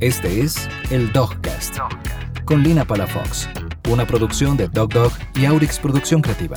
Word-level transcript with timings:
Este 0.00 0.40
es 0.40 0.68
el 0.90 1.12
Dogcast, 1.12 1.76
con 2.44 2.64
Lina 2.64 2.84
Palafox, 2.84 3.48
una 3.88 4.04
producción 4.04 4.56
de 4.56 4.66
Dog 4.66 4.92
Dog 4.92 5.12
y 5.36 5.44
Aurix 5.44 5.78
Producción 5.78 6.20
Creativa. 6.20 6.56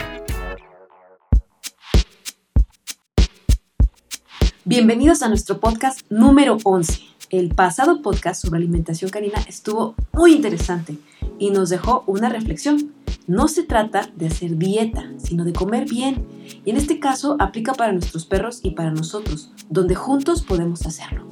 Bienvenidos 4.65 5.21
a 5.21 5.29
nuestro 5.29 5.59
podcast 5.59 6.01
número 6.09 6.57
11. 6.63 6.99
El 7.29 7.53
pasado 7.53 8.01
podcast 8.01 8.41
sobre 8.41 8.57
alimentación 8.57 9.11
canina 9.11 9.39
estuvo 9.47 9.93
muy 10.13 10.33
interesante 10.33 10.97
y 11.37 11.51
nos 11.51 11.69
dejó 11.69 12.03
una 12.07 12.29
reflexión. 12.29 12.91
No 13.27 13.47
se 13.47 13.61
trata 13.61 14.09
de 14.15 14.27
hacer 14.27 14.57
dieta, 14.57 15.11
sino 15.19 15.45
de 15.45 15.53
comer 15.53 15.87
bien. 15.87 16.25
Y 16.65 16.71
en 16.71 16.77
este 16.77 16.99
caso 16.99 17.37
aplica 17.39 17.73
para 17.75 17.93
nuestros 17.93 18.25
perros 18.25 18.61
y 18.63 18.71
para 18.71 18.89
nosotros, 18.89 19.51
donde 19.69 19.93
juntos 19.93 20.41
podemos 20.41 20.87
hacerlo. 20.87 21.27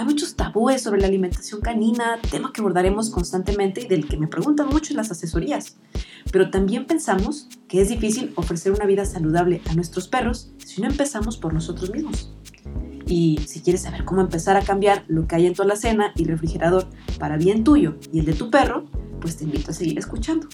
Hay 0.00 0.06
muchos 0.06 0.34
tabúes 0.34 0.80
sobre 0.80 1.02
la 1.02 1.08
alimentación 1.08 1.60
canina, 1.60 2.18
tema 2.30 2.54
que 2.54 2.62
abordaremos 2.62 3.10
constantemente 3.10 3.82
y 3.82 3.86
del 3.86 4.08
que 4.08 4.16
me 4.16 4.28
preguntan 4.28 4.70
mucho 4.70 4.94
en 4.94 4.96
las 4.96 5.10
asesorías. 5.10 5.76
Pero 6.32 6.48
también 6.48 6.86
pensamos 6.86 7.48
que 7.68 7.82
es 7.82 7.90
difícil 7.90 8.32
ofrecer 8.36 8.72
una 8.72 8.86
vida 8.86 9.04
saludable 9.04 9.60
a 9.68 9.74
nuestros 9.74 10.08
perros 10.08 10.52
si 10.56 10.80
no 10.80 10.88
empezamos 10.88 11.36
por 11.36 11.52
nosotros 11.52 11.90
mismos. 11.90 12.32
Y 13.06 13.40
si 13.46 13.60
quieres 13.60 13.82
saber 13.82 14.06
cómo 14.06 14.22
empezar 14.22 14.56
a 14.56 14.62
cambiar 14.62 15.04
lo 15.06 15.26
que 15.26 15.36
hay 15.36 15.44
en 15.44 15.52
tu 15.52 15.64
alacena 15.64 16.14
y 16.16 16.24
refrigerador 16.24 16.86
para 17.18 17.36
bien 17.36 17.62
tuyo 17.62 17.98
y 18.10 18.20
el 18.20 18.24
de 18.24 18.32
tu 18.32 18.50
perro, 18.50 18.86
pues 19.20 19.36
te 19.36 19.44
invito 19.44 19.70
a 19.70 19.74
seguir 19.74 19.98
escuchando. 19.98 20.48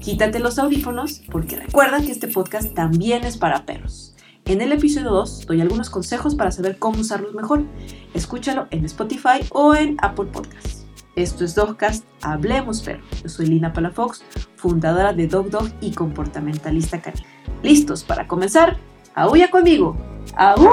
Quítate 0.00 0.38
los 0.38 0.58
audífonos 0.58 1.20
porque 1.30 1.56
recuerda 1.56 2.00
que 2.00 2.10
este 2.10 2.26
podcast 2.26 2.72
también 2.72 3.24
es 3.24 3.36
para 3.36 3.66
perros. 3.66 4.11
En 4.44 4.60
el 4.60 4.72
episodio 4.72 5.10
2 5.10 5.46
doy 5.46 5.60
algunos 5.60 5.88
consejos 5.88 6.34
para 6.34 6.50
saber 6.50 6.78
cómo 6.78 7.00
usarlos 7.00 7.32
mejor. 7.32 7.64
Escúchalo 8.12 8.66
en 8.70 8.84
Spotify 8.84 9.38
o 9.50 9.74
en 9.74 9.96
Apple 10.02 10.26
Podcasts. 10.26 10.84
Esto 11.14 11.44
es 11.44 11.54
Dogcast, 11.54 12.04
Hablemos 12.22 12.82
Perro. 12.82 13.04
Yo 13.22 13.28
soy 13.28 13.46
Lina 13.46 13.72
Palafox, 13.72 14.24
fundadora 14.56 15.12
de 15.12 15.28
Dog 15.28 15.50
Dog 15.50 15.68
y 15.80 15.92
comportamentalista 15.92 17.00
canina. 17.00 17.26
¿Listos 17.62 18.02
para 18.02 18.26
comenzar? 18.26 18.78
¡Aúlla 19.14 19.48
conmigo! 19.50 19.96
¡Aú! 20.36 20.68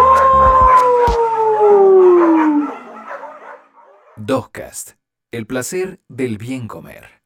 Dogcast, 4.15 4.91
el 5.31 5.45
placer 5.45 5.99
del 6.07 6.37
bien 6.37 6.67
comer. 6.67 7.21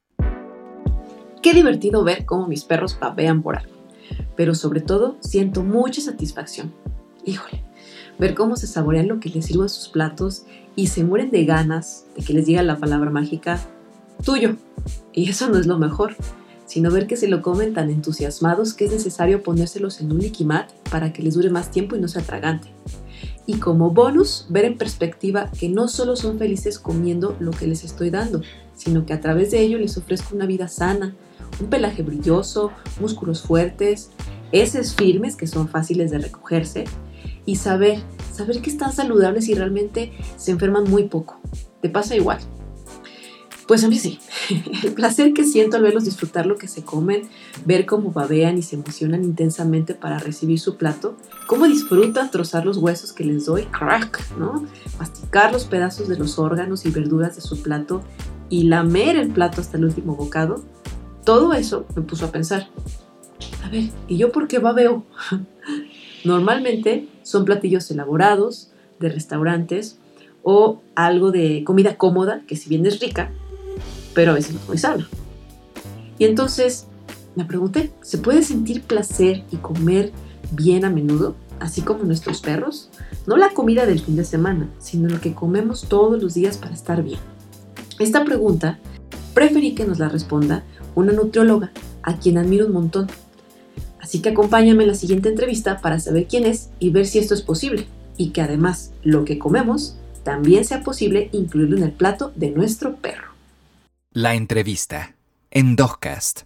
Qué 1.41 1.53
divertido 1.53 2.03
ver 2.03 2.25
cómo 2.25 2.47
mis 2.47 2.65
perros 2.65 2.95
papean 2.95 3.41
por 3.41 3.57
algo. 3.57 3.72
Pero 4.35 4.55
sobre 4.55 4.81
todo 4.81 5.17
siento 5.19 5.63
mucha 5.63 6.01
satisfacción. 6.01 6.73
Híjole, 7.25 7.63
ver 8.19 8.35
cómo 8.35 8.55
se 8.55 8.67
saborean 8.67 9.07
lo 9.07 9.19
que 9.19 9.29
les 9.29 9.45
sirvo 9.45 9.63
a 9.63 9.69
sus 9.69 9.89
platos 9.89 10.45
y 10.75 10.87
se 10.87 11.03
mueren 11.03 11.31
de 11.31 11.45
ganas 11.45 12.05
de 12.15 12.23
que 12.23 12.33
les 12.33 12.45
diga 12.45 12.63
la 12.63 12.77
palabra 12.77 13.09
mágica 13.09 13.59
tuyo. 14.23 14.57
Y 15.13 15.29
eso 15.29 15.49
no 15.49 15.57
es 15.57 15.67
lo 15.67 15.77
mejor, 15.77 16.15
sino 16.65 16.91
ver 16.91 17.07
que 17.07 17.17
se 17.17 17.27
lo 17.27 17.41
comen 17.41 17.73
tan 17.73 17.89
entusiasmados 17.89 18.73
que 18.73 18.85
es 18.85 18.91
necesario 18.91 19.43
ponérselos 19.43 20.01
en 20.01 20.11
un 20.11 20.19
liquimat 20.19 20.71
para 20.89 21.13
que 21.13 21.21
les 21.21 21.35
dure 21.35 21.49
más 21.49 21.71
tiempo 21.71 21.95
y 21.95 22.01
no 22.01 22.07
se 22.07 22.19
atragante. 22.19 22.69
Y 23.45 23.55
como 23.55 23.91
bonus, 23.91 24.47
ver 24.49 24.65
en 24.65 24.77
perspectiva 24.77 25.51
que 25.51 25.69
no 25.69 25.87
solo 25.87 26.15
son 26.15 26.39
felices 26.39 26.79
comiendo 26.79 27.35
lo 27.39 27.51
que 27.51 27.67
les 27.67 27.83
estoy 27.83 28.09
dando, 28.09 28.41
sino 28.83 29.05
que 29.05 29.13
a 29.13 29.21
través 29.21 29.51
de 29.51 29.61
ello 29.61 29.77
les 29.77 29.97
ofrezco 29.97 30.35
una 30.35 30.45
vida 30.45 30.67
sana, 30.67 31.15
un 31.61 31.67
pelaje 31.67 32.03
brilloso, 32.03 32.71
músculos 32.99 33.41
fuertes, 33.41 34.09
heces 34.51 34.93
firmes 34.93 35.35
que 35.35 35.47
son 35.47 35.69
fáciles 35.69 36.11
de 36.11 36.19
recogerse 36.19 36.85
y 37.45 37.55
saber, 37.55 37.99
saber 38.33 38.61
que 38.61 38.69
están 38.69 38.91
saludables 38.91 39.47
y 39.47 39.55
realmente 39.55 40.11
se 40.37 40.51
enferman 40.51 40.83
muy 40.89 41.03
poco. 41.03 41.39
¿Te 41.81 41.89
pasa 41.89 42.15
igual? 42.15 42.39
Pues 43.67 43.83
a 43.85 43.87
mí 43.87 43.97
sí. 43.97 44.19
El 44.83 44.93
placer 44.93 45.33
que 45.33 45.45
siento 45.45 45.77
al 45.77 45.83
verlos 45.83 46.03
disfrutar 46.03 46.45
lo 46.45 46.57
que 46.57 46.67
se 46.67 46.83
comen, 46.83 47.23
ver 47.65 47.85
cómo 47.85 48.11
babean 48.11 48.57
y 48.57 48.61
se 48.61 48.75
emocionan 48.75 49.23
intensamente 49.23 49.95
para 49.95 50.19
recibir 50.19 50.59
su 50.59 50.75
plato, 50.75 51.15
cómo 51.47 51.65
disfrutan 51.65 52.29
trozar 52.29 52.65
los 52.65 52.77
huesos 52.77 53.13
que 53.13 53.23
les 53.23 53.45
doy, 53.45 53.63
crack, 53.63 54.37
¿no? 54.37 54.65
Masticar 54.99 55.53
los 55.53 55.63
pedazos 55.65 56.09
de 56.09 56.17
los 56.17 56.39
órganos 56.39 56.85
y 56.85 56.91
verduras 56.91 57.35
de 57.35 57.41
su 57.41 57.61
plato 57.61 58.03
y 58.53 58.65
lamer 58.65 59.15
el 59.15 59.29
plato 59.29 59.61
hasta 59.61 59.77
el 59.77 59.85
último 59.85 60.15
bocado, 60.15 60.63
todo 61.25 61.53
eso 61.53 61.87
me 61.95 62.03
puso 62.03 62.25
a 62.25 62.31
pensar, 62.31 62.67
a 63.63 63.69
ver, 63.69 63.85
¿y 64.07 64.17
yo 64.17 64.31
por 64.31 64.47
qué 64.47 64.59
babeo? 64.59 65.03
Normalmente 66.23 67.07
son 67.23 67.45
platillos 67.45 67.89
elaborados 67.89 68.69
de 68.99 69.09
restaurantes 69.09 69.97
o 70.43 70.83
algo 70.93 71.31
de 71.31 71.63
comida 71.63 71.97
cómoda, 71.97 72.43
que 72.45 72.55
si 72.55 72.69
bien 72.69 72.85
es 72.85 72.99
rica, 72.99 73.31
pero 74.13 74.29
a 74.29 74.35
veces 74.35 74.53
no 74.53 74.59
es 74.59 74.67
muy 74.67 74.77
sana. 74.77 75.09
Y 76.19 76.25
entonces 76.25 76.85
me 77.35 77.45
pregunté, 77.45 77.91
¿se 78.01 78.19
puede 78.19 78.43
sentir 78.43 78.83
placer 78.83 79.43
y 79.51 79.55
comer 79.55 80.11
bien 80.51 80.85
a 80.85 80.91
menudo, 80.91 81.35
así 81.59 81.81
como 81.81 82.03
nuestros 82.03 82.39
perros? 82.39 82.91
No 83.25 83.35
la 83.35 83.49
comida 83.49 83.87
del 83.87 83.99
fin 83.99 84.15
de 84.15 84.25
semana, 84.25 84.69
sino 84.77 85.09
lo 85.09 85.19
que 85.19 85.33
comemos 85.33 85.87
todos 85.89 86.21
los 86.21 86.35
días 86.35 86.59
para 86.59 86.75
estar 86.75 87.01
bien. 87.01 87.19
Esta 87.99 88.25
pregunta 88.25 88.79
preferí 89.33 89.75
que 89.75 89.85
nos 89.85 89.99
la 89.99 90.09
responda 90.09 90.63
una 90.95 91.11
nutrióloga, 91.11 91.71
a 92.01 92.17
quien 92.17 92.37
admiro 92.37 92.67
un 92.67 92.73
montón. 92.73 93.07
Así 93.99 94.21
que 94.21 94.29
acompáñame 94.29 94.83
en 94.83 94.89
la 94.89 94.95
siguiente 94.95 95.29
entrevista 95.29 95.79
para 95.79 95.99
saber 95.99 96.27
quién 96.27 96.45
es 96.45 96.69
y 96.79 96.89
ver 96.89 97.05
si 97.05 97.19
esto 97.19 97.33
es 97.33 97.41
posible, 97.41 97.87
y 98.17 98.31
que 98.31 98.41
además 98.41 98.93
lo 99.03 99.25
que 99.25 99.39
comemos 99.39 99.97
también 100.23 100.65
sea 100.65 100.83
posible 100.83 101.29
incluirlo 101.31 101.77
en 101.77 101.83
el 101.83 101.91
plato 101.91 102.31
de 102.35 102.51
nuestro 102.51 102.95
perro. 102.97 103.33
La 104.11 104.35
entrevista 104.35 105.15
en 105.51 105.75
Dogcast. 105.75 106.41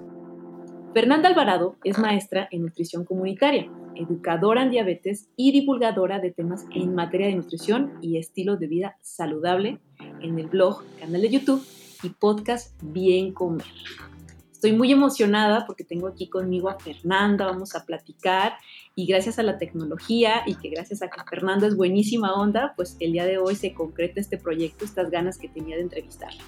Fernanda 0.93 1.29
Alvarado 1.29 1.75
es 1.83 1.97
maestra 1.97 2.47
en 2.51 2.63
nutrición 2.63 3.05
comunitaria, 3.05 3.69
educadora 3.97 4.63
en 4.63 4.71
diabetes 4.71 5.29
y 5.35 5.51
divulgadora 5.51 6.19
de 6.19 6.31
temas 6.31 6.65
en 6.73 6.95
materia 6.95 7.27
de 7.27 7.35
nutrición 7.35 7.93
y 8.01 8.17
estilo 8.17 8.57
de 8.57 8.67
vida 8.67 8.97
saludable 9.01 9.79
en 10.21 10.39
el 10.39 10.47
blog, 10.47 10.83
canal 10.99 11.21
de 11.21 11.29
YouTube 11.29 11.65
y 12.03 12.09
podcast 12.09 12.75
Bien 12.83 13.33
Comer. 13.33 13.65
Estoy 14.51 14.71
muy 14.71 14.91
emocionada 14.91 15.67
porque 15.67 15.83
tengo 15.83 16.07
aquí 16.07 16.29
conmigo 16.29 16.69
a 16.69 16.79
Fernanda, 16.79 17.45
vamos 17.45 17.75
a 17.75 17.85
platicar 17.85 18.53
y 18.95 19.05
gracias 19.05 19.37
a 19.37 19.43
la 19.43 19.59
tecnología 19.59 20.41
y 20.47 20.55
que 20.55 20.69
gracias 20.69 21.03
a 21.03 21.09
que 21.09 21.21
Fernanda 21.29 21.67
es 21.67 21.75
buenísima 21.75 22.33
onda, 22.33 22.73
pues 22.75 22.97
el 22.99 23.11
día 23.11 23.25
de 23.25 23.37
hoy 23.37 23.55
se 23.55 23.75
concreta 23.75 24.19
este 24.19 24.37
proyecto, 24.37 24.83
estas 24.83 25.11
ganas 25.11 25.37
que 25.37 25.47
tenía 25.47 25.75
de 25.75 25.83
entrevistarla. 25.83 26.41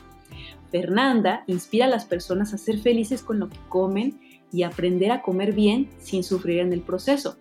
Fernanda 0.71 1.43
inspira 1.47 1.85
a 1.85 1.89
las 1.89 2.05
personas 2.05 2.53
a 2.53 2.57
ser 2.57 2.79
felices 2.79 3.21
con 3.21 3.39
lo 3.39 3.49
que 3.49 3.57
comen 3.69 4.19
y 4.51 4.63
aprender 4.63 5.11
a 5.11 5.21
comer 5.21 5.53
bien 5.53 5.89
sin 5.99 6.23
sufrir 6.23 6.59
en 6.59 6.73
el 6.73 6.81
proceso. 6.81 7.37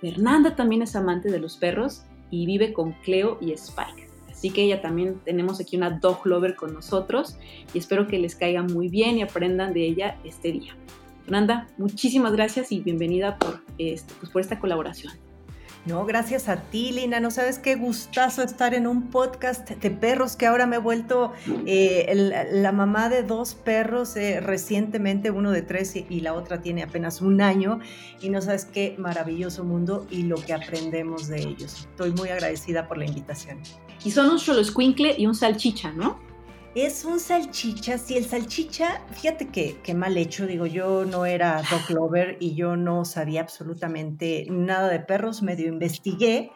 Fernanda 0.00 0.56
también 0.56 0.82
es 0.82 0.96
amante 0.96 1.30
de 1.30 1.38
los 1.38 1.56
perros 1.56 2.02
y 2.30 2.46
vive 2.46 2.72
con 2.72 2.92
Cleo 3.04 3.38
y 3.40 3.52
Spike. 3.52 4.08
Así 4.30 4.50
que 4.50 4.62
ella 4.62 4.82
también 4.82 5.20
tenemos 5.24 5.60
aquí 5.60 5.76
una 5.76 5.90
dog 5.90 6.26
lover 6.26 6.56
con 6.56 6.74
nosotros 6.74 7.38
y 7.72 7.78
espero 7.78 8.06
que 8.06 8.18
les 8.18 8.34
caiga 8.34 8.62
muy 8.62 8.88
bien 8.88 9.16
y 9.16 9.22
aprendan 9.22 9.72
de 9.72 9.86
ella 9.86 10.18
este 10.24 10.52
día. 10.52 10.76
Fernanda, 11.24 11.66
muchísimas 11.78 12.32
gracias 12.32 12.70
y 12.70 12.80
bienvenida 12.80 13.38
por, 13.38 13.62
este, 13.78 14.12
pues 14.32 14.46
esta 14.46 14.60
colaboración. 14.60 15.12
No, 15.86 16.04
gracias 16.04 16.48
a 16.48 16.56
ti, 16.56 16.90
Lina. 16.90 17.20
No 17.20 17.30
sabes 17.30 17.60
qué 17.60 17.76
gustazo 17.76 18.42
estar 18.42 18.74
en 18.74 18.88
un 18.88 19.08
podcast 19.08 19.70
de 19.70 19.90
perros 19.92 20.34
que 20.34 20.46
ahora 20.46 20.66
me 20.66 20.76
he 20.76 20.78
vuelto 20.80 21.32
eh, 21.64 22.46
la 22.50 22.72
mamá 22.72 23.08
de 23.08 23.22
dos 23.22 23.54
perros 23.54 24.16
eh, 24.16 24.40
recientemente, 24.40 25.30
uno 25.30 25.52
de 25.52 25.62
tres 25.62 25.94
y, 25.94 26.20
la 26.20 26.34
otra 26.34 26.60
tiene 26.60 26.82
apenas 26.82 27.20
un 27.20 27.40
año. 27.40 27.78
Y 28.20 28.30
no 28.30 28.42
sabes 28.42 28.64
qué 28.64 28.96
maravilloso 28.98 29.62
mundo 29.62 30.08
y 30.10 30.22
lo 30.22 30.36
que 30.36 30.54
aprendemos 30.54 31.28
de 31.28 31.40
ellos. 31.40 31.86
Estoy 31.90 32.10
muy 32.10 32.30
agradecida 32.30 32.88
por 32.88 32.98
la 32.98 33.04
invitación. 33.04 33.60
Y 34.04 34.10
son 34.10 34.28
un 34.28 34.40
solo 34.40 34.62
y 35.16 35.26
un 35.26 35.34
salchicha, 35.36 35.92
¿no? 35.92 36.25
Es 36.76 37.06
un 37.06 37.18
salchicha, 37.18 37.96
sí, 37.96 38.18
el 38.18 38.26
salchicha, 38.26 39.00
fíjate 39.10 39.48
que, 39.48 39.94
mal 39.94 40.14
hecho, 40.18 40.46
digo, 40.46 40.66
yo 40.66 41.06
no 41.06 41.24
era 41.24 41.62
dog 41.70 41.88
lover 41.88 42.36
y 42.38 42.54
yo 42.54 42.76
no 42.76 43.06
sabía 43.06 43.40
absolutamente 43.40 44.46
nada 44.50 44.90
de 44.90 45.00
perros, 45.00 45.40
medio 45.40 45.68
investigué 45.68 46.50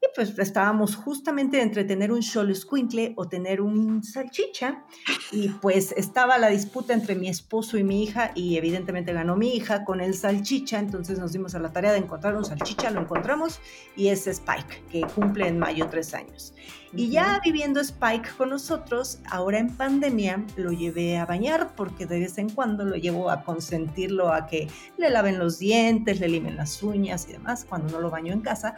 y 0.00 0.06
pues 0.14 0.38
estábamos 0.38 0.96
justamente 0.96 1.60
entre 1.60 1.84
tener 1.84 2.10
un 2.10 2.22
solo 2.22 2.54
squinkle 2.54 3.12
o 3.16 3.28
tener 3.28 3.60
un 3.60 4.02
salchicha 4.02 4.82
y 5.30 5.48
pues 5.48 5.92
estaba 5.92 6.38
la 6.38 6.48
disputa 6.48 6.94
entre 6.94 7.14
mi 7.14 7.28
esposo 7.28 7.76
y 7.76 7.84
mi 7.84 8.02
hija 8.02 8.32
y 8.34 8.56
evidentemente 8.56 9.12
ganó 9.12 9.36
mi 9.36 9.54
hija 9.54 9.84
con 9.84 10.00
el 10.00 10.14
salchicha, 10.14 10.78
entonces 10.78 11.18
nos 11.18 11.32
dimos 11.32 11.54
a 11.54 11.58
la 11.58 11.70
tarea 11.70 11.92
de 11.92 11.98
encontrar 11.98 12.34
un 12.34 12.46
salchicha, 12.46 12.90
lo 12.90 13.02
encontramos 13.02 13.60
y 13.94 14.08
es 14.08 14.26
Spike, 14.26 14.84
que 14.90 15.02
cumple 15.02 15.48
en 15.48 15.58
mayo 15.58 15.86
tres 15.90 16.14
años. 16.14 16.54
Y 16.96 17.10
ya 17.10 17.40
viviendo 17.44 17.80
Spike 17.80 18.30
con 18.38 18.50
nosotros, 18.50 19.18
ahora 19.30 19.58
en 19.58 19.76
pandemia 19.76 20.44
lo 20.56 20.72
llevé 20.72 21.18
a 21.18 21.26
bañar 21.26 21.74
porque 21.76 22.06
de 22.06 22.20
vez 22.20 22.38
en 22.38 22.48
cuando 22.48 22.84
lo 22.84 22.96
llevo 22.96 23.30
a 23.30 23.42
consentirlo 23.42 24.32
a 24.32 24.46
que 24.46 24.68
le 24.96 25.10
laven 25.10 25.38
los 25.38 25.58
dientes, 25.58 26.20
le 26.20 26.28
limen 26.28 26.56
las 26.56 26.82
uñas 26.82 27.26
y 27.28 27.32
demás 27.32 27.66
cuando 27.68 27.92
no 27.92 28.00
lo 28.00 28.10
baño 28.10 28.32
en 28.32 28.40
casa. 28.40 28.76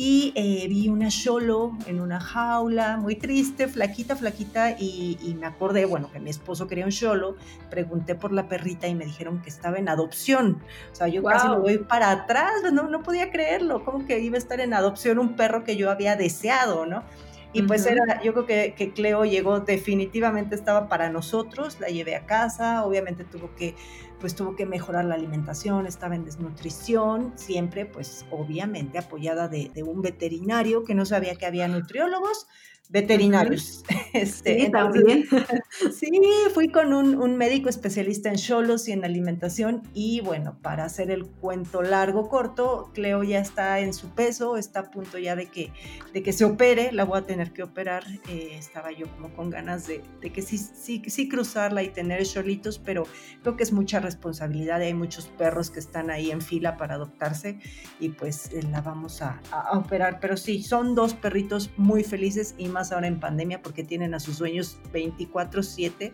Y 0.00 0.32
eh, 0.36 0.66
vi 0.68 0.88
una 0.88 1.08
Cholo 1.08 1.76
en 1.86 2.00
una 2.00 2.20
jaula, 2.20 2.96
muy 2.96 3.16
triste, 3.16 3.66
flaquita, 3.66 4.14
flaquita, 4.14 4.70
y, 4.78 5.36
me 5.40 5.46
acordé, 5.46 5.86
bueno, 5.86 6.08
que 6.12 6.20
mi 6.20 6.30
esposo 6.30 6.68
quería 6.68 6.84
un 6.84 6.92
Cholo, 6.92 7.36
pregunté 7.68 8.14
por 8.14 8.32
la 8.32 8.48
perrita 8.48 8.86
y 8.86 8.94
me 8.94 9.04
dijeron 9.04 9.42
que 9.42 9.50
estaba 9.50 9.76
en 9.76 9.88
adopción. 9.88 10.62
O 10.92 10.94
sea, 10.94 11.08
yo 11.08 11.24
casi 11.24 11.48
lo 11.48 11.60
voy 11.60 11.78
para 11.78 12.12
atrás, 12.12 12.52
no, 12.72 12.88
no 12.88 13.02
podía 13.02 13.32
creerlo, 13.32 13.84
como 13.84 14.06
que 14.06 14.20
iba 14.20 14.36
a 14.36 14.38
estar 14.38 14.60
en 14.60 14.72
adopción 14.72 15.18
un 15.18 15.34
perro 15.34 15.64
que 15.64 15.76
yo 15.76 15.90
había 15.90 16.14
deseado, 16.14 16.86
¿no? 16.86 17.02
Y 17.52 17.62
pues 17.62 17.86
era, 17.86 18.22
yo 18.22 18.34
creo 18.34 18.46
que, 18.46 18.74
que, 18.76 18.92
Cleo 18.92 19.24
llegó 19.24 19.60
definitivamente, 19.60 20.54
estaba 20.54 20.88
para 20.88 21.08
nosotros, 21.08 21.80
la 21.80 21.88
llevé 21.88 22.14
a 22.14 22.26
casa, 22.26 22.84
obviamente 22.84 23.24
tuvo 23.24 23.54
que, 23.54 23.74
pues 24.20 24.34
tuvo 24.34 24.54
que 24.54 24.66
mejorar 24.66 25.06
la 25.06 25.14
alimentación, 25.14 25.86
estaba 25.86 26.14
en 26.14 26.26
desnutrición, 26.26 27.32
siempre 27.36 27.86
pues 27.86 28.26
obviamente 28.30 28.98
apoyada 28.98 29.48
de, 29.48 29.70
de 29.72 29.82
un 29.82 30.02
veterinario 30.02 30.84
que 30.84 30.94
no 30.94 31.06
sabía 31.06 31.36
que 31.36 31.46
había 31.46 31.68
nutriólogos, 31.68 32.46
veterinarios. 32.88 33.84
Este, 34.14 34.64
sí, 34.64 34.70
también. 34.70 35.26
sí, 35.94 36.10
fui 36.54 36.70
con 36.70 36.94
un, 36.94 37.36
médico 37.36 37.68
especialista 37.68 38.30
en 38.30 38.36
cholos 38.36 38.88
y 38.88 38.92
en 38.92 39.04
alimentación 39.04 39.82
y 39.92 40.22
bueno, 40.22 40.56
para 40.62 40.84
hacer 40.84 41.10
el 41.10 41.26
cuento 41.26 41.82
largo, 41.82 42.28
corto, 42.30 42.90
Cleo 42.94 43.22
ya 43.22 43.38
está 43.38 43.80
en 43.80 43.92
su 43.92 44.08
peso, 44.08 44.56
está 44.56 44.80
a 44.80 44.90
punto 44.90 45.18
ya 45.18 45.36
de 45.36 45.46
que, 45.46 45.72
de 46.14 46.22
que 46.22 46.32
se 46.32 46.46
opere, 46.46 46.90
la 46.90 47.04
voy 47.04 47.18
a 47.18 47.26
tener 47.26 47.52
que 47.52 47.62
operar. 47.62 48.04
Eh, 48.28 48.56
estaba 48.58 48.90
yo 48.90 49.06
como 49.14 49.28
con 49.34 49.50
ganas 49.50 49.86
de, 49.86 50.02
que 50.32 50.40
sí, 50.40 50.56
sí, 50.56 51.02
sí 51.06 51.28
cruzarla 51.28 51.82
y 51.82 51.90
tener 51.90 52.24
cholitos, 52.24 52.78
pero 52.78 53.06
creo 53.42 53.56
que 53.56 53.62
es 53.62 53.72
mucha 53.72 54.00
responsabilidad, 54.00 54.80
hay 54.80 54.94
muchos 54.94 55.26
perros 55.26 55.70
que 55.70 55.80
están 55.80 56.10
ahí 56.10 56.30
en 56.30 56.40
fila 56.40 56.78
para 56.78 56.94
adoptarse 56.94 57.60
y 58.00 58.08
pues 58.08 58.52
eh, 58.54 58.62
la 58.62 58.80
vamos 58.80 59.20
a, 59.20 59.40
a 59.52 59.78
operar. 59.78 60.18
Pero 60.18 60.38
sí, 60.38 60.62
son 60.62 60.94
dos 60.94 61.12
perritos 61.12 61.70
muy 61.76 62.02
felices 62.02 62.54
y 62.56 62.68
más 62.68 62.77
más 62.78 62.92
ahora 62.92 63.08
en 63.08 63.18
pandemia 63.18 63.60
porque 63.60 63.82
tienen 63.82 64.14
a 64.14 64.20
sus 64.20 64.38
dueños 64.38 64.78
24/7 64.92 66.12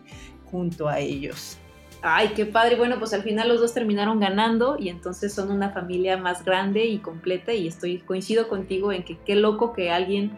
junto 0.49 0.89
a 0.89 0.99
ellos. 0.99 1.59
Ay, 2.01 2.29
qué 2.35 2.45
padre. 2.45 2.75
Bueno, 2.75 2.97
pues 2.99 3.13
al 3.13 3.23
final 3.23 3.47
los 3.49 3.61
dos 3.61 3.73
terminaron 3.73 4.19
ganando 4.19 4.77
y 4.79 4.89
entonces 4.89 5.33
son 5.33 5.51
una 5.51 5.69
familia 5.69 6.17
más 6.17 6.43
grande 6.43 6.85
y 6.85 6.99
completa 6.99 7.53
y 7.53 7.67
estoy 7.67 7.99
coincido 7.99 8.47
contigo 8.47 8.91
en 8.91 9.03
que 9.03 9.17
qué 9.25 9.35
loco 9.35 9.73
que 9.73 9.91
alguien 9.91 10.31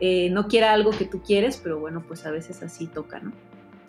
eh, 0.00 0.30
no 0.30 0.46
quiera 0.46 0.72
algo 0.72 0.90
que 0.90 1.04
tú 1.04 1.22
quieres, 1.22 1.60
pero 1.62 1.78
bueno, 1.80 2.04
pues 2.06 2.26
a 2.26 2.30
veces 2.30 2.62
así 2.62 2.86
toca, 2.86 3.20
¿no? 3.20 3.32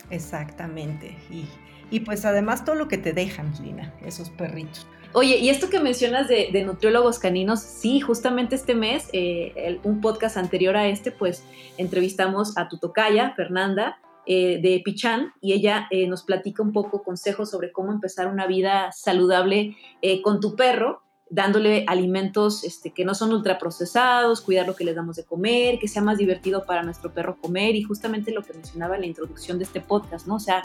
Un 0.09 0.99
Y, 1.29 1.45
y 1.91 1.99
pues 2.01 2.25
además 2.25 2.65
todo 2.65 2.75
lo 2.75 2.87
que 2.87 2.97
te 2.97 3.13
dejan, 3.13 3.51
Lina, 3.61 3.93
esos 4.03 4.29
perritos. 4.29 4.87
Oye, 5.19 5.39
y 5.39 5.49
esto 5.49 5.71
que 5.71 5.79
mencionas 5.79 6.27
de, 6.27 6.63
nutriólogos 6.63 7.17
caninos, 7.17 7.61
sí, 7.61 7.99
justamente 7.99 8.53
este 8.53 8.75
mes, 8.75 9.09
eh, 9.13 9.79
un 9.83 9.99
podcast 9.99 10.37
anterior 10.37 10.77
a 10.77 10.89
este, 10.89 11.09
pues 11.09 11.43
entrevistamos 11.79 12.55
a 12.55 12.69
tu 12.69 12.77
tocaya, 12.77 13.33
Fernanda, 13.35 13.97
eh, 14.27 14.59
de 14.61 14.79
Pichán, 14.85 15.33
y 15.41 15.53
ella 15.53 15.87
eh, 15.89 16.05
nos 16.05 16.21
platica 16.21 16.61
un 16.61 16.71
poco 16.71 17.01
consejos 17.01 17.49
sobre 17.49 17.71
cómo 17.71 17.91
empezar 17.91 18.27
una 18.27 18.45
vida 18.45 18.91
saludable 18.91 19.75
con 20.23 20.39
tu 20.39 20.55
perro, 20.55 21.01
dándole 21.31 21.83
alimentos 21.87 22.63
este, 22.63 22.91
que 22.91 23.03
no 23.03 23.15
son 23.15 23.33
ultraprocesados, 23.33 24.41
cuidar 24.41 24.67
lo 24.67 24.75
que 24.75 24.83
les 24.83 24.95
damos 24.95 25.15
de 25.15 25.25
comer, 25.25 25.79
que 25.79 25.87
sea 25.87 26.03
más 26.03 26.19
divertido 26.19 26.63
para 26.63 26.83
nuestro 26.83 27.11
perro 27.11 27.37
comer, 27.41 27.75
y 27.75 27.81
justamente 27.81 28.31
lo 28.31 28.43
que 28.43 28.53
mencionaba 28.53 28.93
en 28.93 29.01
la 29.01 29.07
introducción 29.07 29.57
de 29.57 29.63
este 29.63 29.81
podcast, 29.81 30.27
¿no? 30.27 30.35
O 30.35 30.39
sea, 30.39 30.61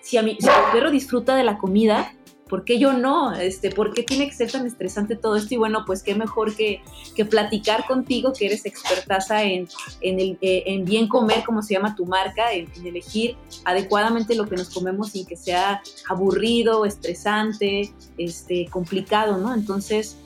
si, 0.00 0.16
a 0.16 0.22
mi, 0.22 0.36
si 0.40 0.48
a 0.48 0.72
perro 0.72 0.90
disfruta 0.90 1.36
de 1.36 1.44
la 1.44 1.58
comida, 1.58 2.14
¿por 2.50 2.64
qué 2.64 2.80
yo 2.80 2.92
no? 2.92 3.32
Este, 3.32 3.70
¿Por 3.70 3.94
qué 3.94 4.02
tiene 4.02 4.28
que 4.28 4.34
ser 4.34 4.50
tan 4.50 4.66
estresante 4.66 5.14
todo 5.14 5.36
esto? 5.36 5.54
Y 5.54 5.56
bueno, 5.56 5.84
pues 5.86 6.02
qué 6.02 6.16
mejor 6.16 6.54
que, 6.54 6.82
que 7.14 7.24
platicar 7.24 7.86
contigo, 7.86 8.32
que 8.36 8.46
eres 8.46 8.66
expertaza 8.66 9.44
en, 9.44 9.68
en, 10.00 10.18
el, 10.18 10.38
eh, 10.42 10.64
en 10.66 10.84
bien 10.84 11.06
comer, 11.06 11.44
como 11.44 11.62
se 11.62 11.74
llama 11.74 11.94
tu 11.94 12.04
marca, 12.04 12.52
en, 12.52 12.68
elegir 12.84 13.36
adecuadamente 13.64 14.34
lo 14.34 14.48
que 14.48 14.56
nos 14.56 14.70
comemos 14.70 15.10
sin 15.10 15.24
que 15.24 15.36
sea 15.36 15.80
aburrido, 16.08 16.84
estresante, 16.84 17.94
este, 18.18 18.66
complicado, 18.66 19.38
¿no? 19.38 19.54
Entonces, 19.54 20.16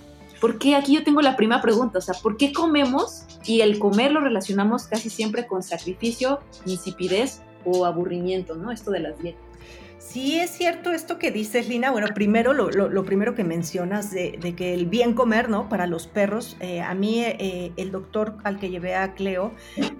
¿por 0.40 0.58
qué? 0.58 0.76
Aquí 0.76 0.94
yo 0.94 1.04
tengo 1.04 1.20
la 1.20 1.36
primera 1.36 1.60
pregunta, 1.60 1.98
o 1.98 2.02
sea, 2.02 2.14
¿por 2.14 2.38
qué 2.38 2.54
comemos? 2.54 3.26
Y 3.44 3.60
el 3.60 3.78
comer 3.78 4.12
lo 4.12 4.20
relacionamos 4.20 4.84
casi 4.84 5.10
siempre 5.10 5.46
con 5.46 5.62
sacrificio, 5.62 6.40
insipidez 6.64 7.42
o 7.66 7.84
aburrimiento, 7.84 8.54
¿no? 8.54 8.72
Esto 8.72 8.90
de 8.90 9.00
las 9.00 9.18
dietas. 9.18 9.43
Sí, 10.14 10.38
es 10.38 10.50
cierto 10.50 10.92
esto 10.92 11.18
que 11.18 11.32
dices, 11.32 11.68
Lina. 11.68 11.90
Bueno, 11.90 12.06
primero 12.14 12.52
lo, 12.52 13.04
primero 13.04 13.34
que 13.34 13.42
mencionas 13.42 14.12
de, 14.12 14.54
que 14.56 14.72
el 14.72 14.86
bien 14.86 15.12
comer, 15.12 15.48
¿no? 15.48 15.68
Para 15.68 15.88
los 15.88 16.06
perros. 16.06 16.56
Eh, 16.60 16.80
a 16.80 16.94
mí 16.94 17.20
eh, 17.24 17.72
el 17.76 17.90
doctor 17.90 18.36
al 18.44 18.60
que 18.60 18.70
llevé 18.70 18.94
a 18.94 19.14
Cleo 19.14 19.50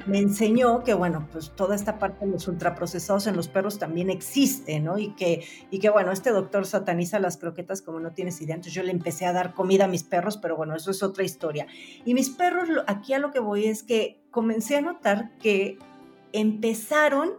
me 0.07 0.21
enseñó 0.21 0.85
que, 0.85 0.95
bueno, 0.95 1.27
pues 1.33 1.51
toda 1.57 1.75
esta 1.75 1.99
parte 1.99 2.27
de 2.27 2.31
los 2.31 2.47
ultraprocesados 2.47 3.27
en 3.27 3.35
los 3.35 3.49
perros 3.49 3.81
también 3.81 4.09
existe, 4.09 4.79
¿no? 4.79 4.99
Y 4.99 5.17
que, 5.17 5.45
y 5.73 5.81
que, 5.81 5.91
bueno, 5.91 6.13
este 6.13 6.31
doctor 6.31 6.65
sataniza 6.65 7.19
las 7.19 7.37
croquetas 7.37 7.83
como 7.83 7.99
no 7.99 8.13
tienes 8.13 8.41
idea. 8.41 8.55
Entonces 8.55 8.75
yo 8.75 8.85
le 8.85 8.93
empecé 8.93 9.27
a 9.27 9.33
dar 9.33 9.53
comida 9.53 9.87
a 9.87 9.89
mis 9.89 10.05
perros, 10.05 10.37
pero 10.37 10.57
bueno, 10.57 10.77
eso 10.77 10.93
es 10.93 11.03
otra 11.03 11.25
historia. 11.25 11.67
Y 12.05 12.15
mis 12.15 12.31
perros, 12.31 12.69
aquí 12.87 13.15
a 13.15 13.19
lo 13.19 13.33
que 13.33 13.41
voy 13.41 13.67
es 13.67 13.83
que 13.83 14.23
comencé 14.31 14.77
a 14.77 14.81
notar 14.81 15.37
que 15.39 15.77
empezaron 16.33 17.33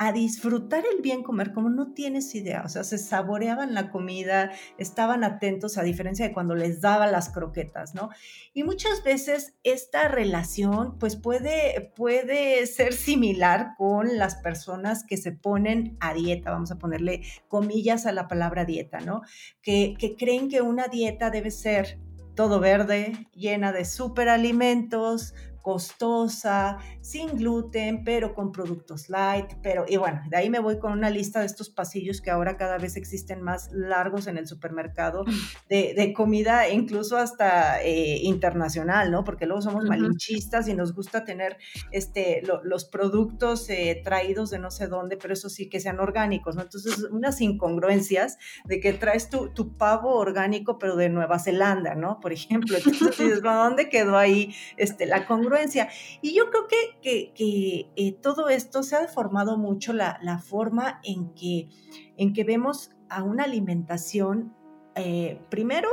a 0.00 0.12
disfrutar 0.12 0.84
el 0.94 1.02
bien 1.02 1.24
comer 1.24 1.52
como 1.52 1.70
no 1.70 1.92
tienes 1.92 2.32
idea, 2.36 2.62
o 2.64 2.68
sea, 2.68 2.84
se 2.84 2.98
saboreaban 2.98 3.74
la 3.74 3.90
comida, 3.90 4.52
estaban 4.78 5.24
atentos 5.24 5.76
a 5.76 5.82
diferencia 5.82 6.24
de 6.24 6.32
cuando 6.32 6.54
les 6.54 6.80
daba 6.80 7.08
las 7.08 7.30
croquetas, 7.30 7.96
¿no? 7.96 8.08
Y 8.54 8.62
muchas 8.62 9.02
veces 9.02 9.54
esta 9.64 10.06
relación 10.06 10.96
pues 11.00 11.16
puede, 11.16 11.92
puede 11.96 12.64
ser 12.68 12.92
similar 12.94 13.74
con 13.76 14.18
las 14.18 14.36
personas 14.36 15.02
que 15.02 15.16
se 15.16 15.32
ponen 15.32 15.96
a 15.98 16.14
dieta, 16.14 16.52
vamos 16.52 16.70
a 16.70 16.78
ponerle 16.78 17.22
comillas 17.48 18.06
a 18.06 18.12
la 18.12 18.28
palabra 18.28 18.64
dieta, 18.64 19.00
¿no? 19.00 19.22
Que, 19.62 19.96
que 19.98 20.14
creen 20.14 20.48
que 20.48 20.62
una 20.62 20.86
dieta 20.86 21.30
debe 21.30 21.50
ser 21.50 21.98
todo 22.36 22.60
verde, 22.60 23.26
llena 23.34 23.72
de 23.72 23.84
superalimentos, 23.84 25.34
costosa, 25.68 26.78
sin 27.02 27.36
gluten, 27.36 28.02
pero 28.02 28.34
con 28.34 28.52
productos 28.52 29.10
light, 29.10 29.52
pero 29.62 29.84
y 29.86 29.98
bueno, 29.98 30.22
de 30.30 30.38
ahí 30.38 30.48
me 30.48 30.60
voy 30.60 30.78
con 30.78 30.92
una 30.92 31.10
lista 31.10 31.40
de 31.40 31.46
estos 31.46 31.68
pasillos 31.68 32.22
que 32.22 32.30
ahora 32.30 32.56
cada 32.56 32.78
vez 32.78 32.96
existen 32.96 33.42
más 33.42 33.68
largos 33.70 34.28
en 34.28 34.38
el 34.38 34.46
supermercado 34.46 35.26
de, 35.68 36.14
comida, 36.16 36.70
incluso 36.70 37.18
hasta 37.18 37.82
eh, 37.82 38.20
internacional, 38.22 39.10
¿no? 39.10 39.24
Porque 39.24 39.44
luego 39.44 39.60
somos 39.60 39.84
malinchistas 39.84 40.68
y 40.68 40.74
nos 40.74 40.94
gusta 40.94 41.26
tener 41.26 41.58
este, 41.90 42.42
los 42.62 42.86
productos 42.86 43.68
eh, 43.68 44.00
traídos 44.02 44.48
de 44.48 44.58
no 44.58 44.70
sé 44.70 44.86
dónde, 44.86 45.18
pero 45.18 45.34
eso 45.34 45.50
sí 45.50 45.68
que 45.68 45.80
sean 45.80 46.00
orgánicos, 46.00 46.56
¿no? 46.56 46.62
Entonces, 46.62 47.06
unas 47.10 47.42
incongruencias 47.42 48.38
de 48.64 48.80
que 48.80 48.94
traes 48.94 49.28
tu, 49.28 49.50
tu 49.50 49.76
pavo 49.76 50.16
orgánico, 50.16 50.78
pero 50.78 50.96
de 50.96 51.10
Nueva 51.10 51.38
Zelanda, 51.38 51.94
¿no? 51.94 52.20
Por 52.20 52.32
ejemplo, 52.32 52.74
entonces 52.78 53.18
dices, 53.18 53.42
¿dónde 53.42 53.90
quedó 53.90 54.16
ahí 54.16 54.54
este, 54.78 55.04
la 55.04 55.26
congruencia? 55.26 55.57
Y 56.22 56.34
yo 56.34 56.50
creo 56.50 56.66
que, 56.68 57.32
que, 57.34 57.90
eh, 57.96 58.12
todo 58.12 58.48
esto 58.48 58.82
se 58.82 58.96
ha 58.96 59.00
deformado 59.00 59.58
mucho 59.58 59.92
la, 59.92 60.18
la, 60.22 60.38
forma 60.38 61.00
en 61.04 61.34
que, 61.34 61.68
en 62.16 62.32
que 62.32 62.44
vemos 62.44 62.90
a 63.08 63.22
una 63.22 63.44
alimentación, 63.44 64.54
eh, 64.94 65.40
primero, 65.48 65.88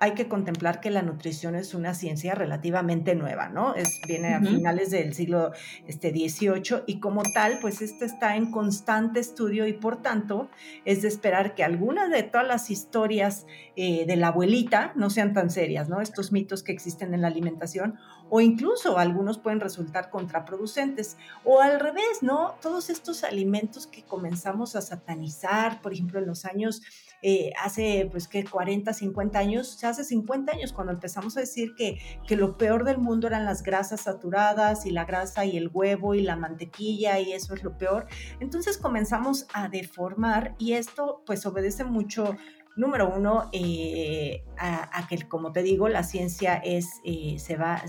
hay 0.00 0.14
que 0.14 0.28
contemplar 0.28 0.80
que 0.80 0.90
la 0.90 1.02
nutrición 1.02 1.54
es 1.54 1.74
una 1.74 1.94
ciencia 1.94 2.34
relativamente 2.34 3.14
nueva, 3.14 3.48
¿no? 3.48 3.74
Es, 3.74 4.00
viene 4.06 4.34
a 4.34 4.40
finales 4.40 4.90
del 4.90 5.14
siglo 5.14 5.52
este, 5.86 6.10
XVIII 6.10 6.84
y 6.86 7.00
como 7.00 7.22
tal, 7.34 7.58
pues 7.60 7.82
está 7.82 8.36
en 8.36 8.50
constante 8.50 9.20
estudio 9.20 9.66
y 9.66 9.72
por 9.72 10.00
tanto 10.02 10.48
es 10.84 11.02
de 11.02 11.08
esperar 11.08 11.54
que 11.54 11.64
algunas 11.64 12.10
de 12.10 12.22
todas 12.22 12.46
las 12.46 12.70
historias 12.70 13.46
eh, 13.76 14.06
de 14.06 14.16
la 14.16 14.28
abuelita 14.28 14.92
no 14.94 15.10
sean 15.10 15.32
tan 15.32 15.50
serias, 15.50 15.88
¿no? 15.88 16.00
Estos 16.00 16.32
mitos 16.32 16.62
que 16.62 16.72
existen 16.72 17.14
en 17.14 17.22
la 17.22 17.28
alimentación 17.28 17.98
o 18.30 18.40
incluso 18.40 18.98
algunos 18.98 19.38
pueden 19.38 19.60
resultar 19.60 20.10
contraproducentes 20.10 21.16
o 21.44 21.60
al 21.60 21.80
revés, 21.80 22.22
¿no? 22.22 22.56
Todos 22.60 22.90
estos 22.90 23.24
alimentos 23.24 23.86
que 23.86 24.04
comenzamos 24.04 24.76
a 24.76 24.80
satanizar, 24.80 25.80
por 25.80 25.92
ejemplo, 25.92 26.18
en 26.18 26.26
los 26.26 26.44
años 26.44 26.82
eh, 27.22 27.52
hace 27.62 28.08
pues 28.10 28.28
que 28.28 28.44
40, 28.44 28.92
50 28.92 29.38
años, 29.38 29.82
hace 29.84 30.04
50 30.04 30.52
años 30.52 30.72
cuando 30.72 30.92
empezamos 30.92 31.36
a 31.36 31.40
decir 31.40 31.74
que, 31.76 31.98
que 32.26 32.36
lo 32.36 32.56
peor 32.56 32.84
del 32.84 32.98
mundo 32.98 33.26
eran 33.26 33.44
las 33.44 33.62
grasas 33.62 34.02
saturadas 34.02 34.86
y 34.86 34.90
la 34.90 35.04
grasa 35.04 35.44
y 35.44 35.56
el 35.56 35.70
huevo 35.72 36.14
y 36.14 36.22
la 36.22 36.36
mantequilla 36.36 37.18
y 37.18 37.32
eso 37.32 37.54
es 37.54 37.62
lo 37.62 37.76
peor. 37.76 38.06
Entonces 38.40 38.78
comenzamos 38.78 39.46
a 39.52 39.68
deformar 39.68 40.54
y 40.58 40.74
esto 40.74 41.22
pues 41.26 41.44
obedece 41.46 41.84
mucho 41.84 42.36
número 42.78 43.12
uno, 43.12 43.50
eh, 43.52 44.44
a, 44.56 45.06
que, 45.08 45.28
como 45.28 45.50
te 45.50 45.64
digo, 45.64 45.88
la 45.88 46.04
ciencia 46.04 46.54
es, 46.54 47.00
eh, 47.04 47.36
se 47.38 47.56
va, 47.56 47.82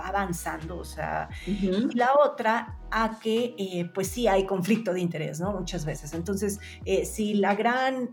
va, 0.00 0.08
avanzando, 0.08 0.78
o 0.78 0.84
sea, 0.84 1.28
y 1.46 1.94
la 1.94 2.14
otra, 2.14 2.78
a 2.96 3.18
que, 3.18 3.54
eh, 3.58 3.90
pues 3.92 4.08
sí, 4.08 4.28
hay 4.28 4.46
conflicto 4.46 4.94
de 4.94 5.00
interés, 5.00 5.40
¿no? 5.40 5.52
Muchas 5.52 5.84
veces. 5.84 6.14
Entonces, 6.14 6.60
si 7.04 7.34
la 7.34 7.54
gran 7.54 8.10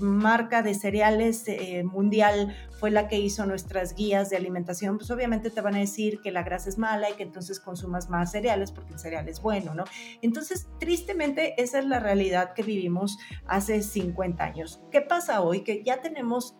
marca 0.00 0.62
de 0.62 0.74
cereales 0.74 1.44
mundial 1.84 2.54
fue 2.78 2.90
la 2.90 3.08
que 3.08 3.18
hizo 3.18 3.46
nuestras 3.46 3.94
guías 3.94 4.28
de 4.30 4.36
alimentación, 4.36 4.98
pues 4.98 5.10
obviamente 5.10 5.50
te 5.50 5.60
van 5.60 5.76
a 5.76 5.78
decir 5.78 6.20
que 6.20 6.32
la 6.32 6.42
grasa 6.42 6.68
es 6.68 6.76
mala 6.76 7.08
y 7.08 7.14
que 7.14 7.22
entonces 7.22 7.60
consumas 7.60 8.10
más 8.10 8.32
cereales 8.32 8.72
porque 8.72 8.94
el 8.94 8.98
cereal 8.98 9.28
es 9.28 9.40
bueno, 9.40 9.74
¿no? 9.74 9.84
Entonces, 10.22 10.66
tristemente, 10.78 11.60
esa 11.62 11.78
es 11.78 11.86
la 11.86 12.00
realidad 12.00 12.52
que 12.52 12.62
vivimos 12.62 13.18
hace 13.46 13.82
50 13.82 14.42
años. 14.42 14.80
¿Qué 14.90 15.00
pasa 15.00 15.40
hoy? 15.40 15.62
Que 15.62 15.82
ya 15.84 16.00
tenemos, 16.00 16.56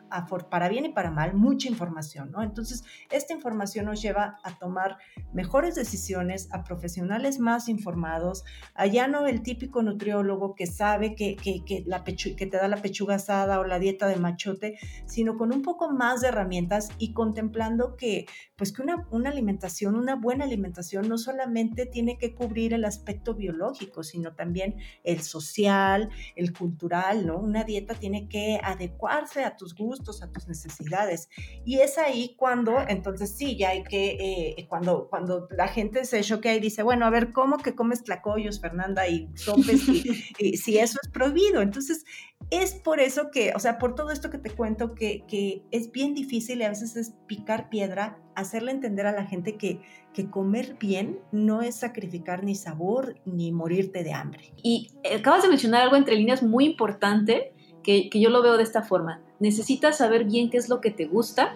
para 0.51 0.69
bien 0.69 0.87
y 0.87 0.89
para 0.91 1.11
mal, 1.11 1.35
mucha 1.35 1.69
información, 1.69 2.31
¿no? 2.31 2.43
Entonces, 2.43 2.85
esta 3.11 3.33
información 3.33 3.87
nos 3.87 4.03
lleva 4.03 4.39
a 4.43 4.59
tomar 4.59 4.99
mejores 5.33 5.75
decisiones, 5.75 6.49
a 6.53 6.65
profesionales 6.65 7.39
más 7.39 7.69
informados, 7.69 8.45
allá 8.75 9.09
no 9.09 9.27
el 9.27 9.43
típico 9.43 9.83
nutriólogo 9.83 10.55
que 10.55 10.67
sabe 10.67 11.15
que, 11.15 11.37
que, 11.37 11.85
la 11.87 12.05
que 12.05 12.47
te 12.47 12.57
da 12.57 12.69
la 12.69 12.83
pechuga 12.83 13.17
asada 13.17 13.61
o 13.61 13.65
la 13.65 13.79
dieta 13.79 14.07
de 14.09 14.17
machote, 14.17 14.79
sino 15.07 15.37
con 15.37 15.53
un 15.53 15.63
poco 15.63 15.91
más 15.91 16.21
de 16.21 16.29
herramientas 16.29 16.91
y 16.99 17.13
contemplando 17.13 17.97
que, 17.97 18.27
pues 18.57 18.73
que 18.73 18.83
una, 18.83 19.07
una 19.11 19.31
alimentación, 19.31 19.97
una 19.97 20.15
buena 20.15 20.45
alimentación 20.45 21.09
no 21.09 21.19
solamente 21.19 21.87
tiene 21.87 22.19
que 22.19 22.35
cubrir 22.35 22.75
el 22.75 22.85
aspecto 22.85 23.35
biológico, 23.35 24.03
sino 24.03 24.35
también 24.35 24.77
el 25.05 25.21
social, 25.21 26.11
el 26.35 26.53
cultural, 26.53 27.27
¿no? 27.27 27.39
Una 27.39 27.65
dieta 27.65 27.95
tiene 27.95 28.29
que 28.29 28.61
adecuarse 28.63 29.45
a 29.45 29.57
tus 29.57 29.75
gustos, 29.75 29.96
a 30.23 30.31
tus 30.31 30.49
necesidades. 30.49 31.29
Y 31.65 31.81
es 31.81 31.99
ahí 31.99 32.35
cuando, 32.37 32.77
entonces 32.89 33.37
sí, 33.37 33.57
ya 33.57 33.71
hay 33.71 33.83
que, 33.83 34.55
eh, 34.59 34.67
cuando, 34.69 35.09
cuando 35.09 35.49
la 35.51 35.69
gente 35.69 36.05
se 36.05 36.21
choquea 36.23 36.55
y 36.55 36.61
dice, 36.61 36.83
bueno, 36.83 37.07
a 37.07 37.11
ver, 37.11 37.33
¿cómo 37.33 37.59
que 37.59 37.75
comes 37.75 38.03
tlacoyos, 38.03 38.61
Fernanda, 38.61 39.09
y 39.09 39.29
sopes, 39.35 39.89
y, 40.39 40.57
si 40.57 40.79
eso 40.79 40.99
es 41.03 41.11
prohibido? 41.11 41.63
Entonces, 41.63 42.05
es 42.51 42.75
por 42.75 43.01
eso 43.01 43.31
que, 43.31 43.53
o 43.55 43.59
sea, 43.59 43.79
por 43.79 43.95
todo 43.95 44.11
esto 44.11 44.31
que 44.31 44.39
te 44.39 44.51
cuento, 44.51 44.95
que, 44.95 45.25
que 45.27 45.63
es 45.71 45.91
bien 45.91 46.15
difícil 46.15 46.61
y 46.61 46.65
a 46.65 46.69
veces 46.69 46.97
es 46.97 47.15
picar 47.27 47.69
piedra, 47.69 48.19
hacerle 48.35 48.71
entender 48.71 49.07
a 49.07 49.13
la 49.13 49.25
gente 49.25 49.57
que, 49.57 49.81
que 50.13 50.31
comer 50.31 50.77
bien 50.79 51.19
no 51.33 51.63
es 51.63 51.77
sacrificar 51.77 52.45
ni 52.45 52.55
sabor 52.55 53.17
ni 53.25 53.53
morirte 53.53 54.05
de 54.05 54.13
hambre. 54.13 54.55
Y 54.63 54.93
eh, 55.03 55.17
acabas 55.17 55.43
de 55.43 55.49
mencionar 55.49 55.83
algo 55.83 55.97
entre 55.97 56.17
líneas 56.17 56.43
muy 56.43 56.65
importante 56.65 57.53
que, 57.87 58.21
yo 58.21 58.31
lo 58.31 58.43
veo 58.43 58.57
de 58.57 58.65
esta 58.65 58.83
forma. 58.83 59.21
Necesitas 59.39 59.99
saber 59.99 60.25
bien 60.25 60.51
qué 60.51 60.59
es 60.59 60.69
lo 60.69 60.81
que 60.81 60.91
te 60.91 61.07
gusta, 61.07 61.55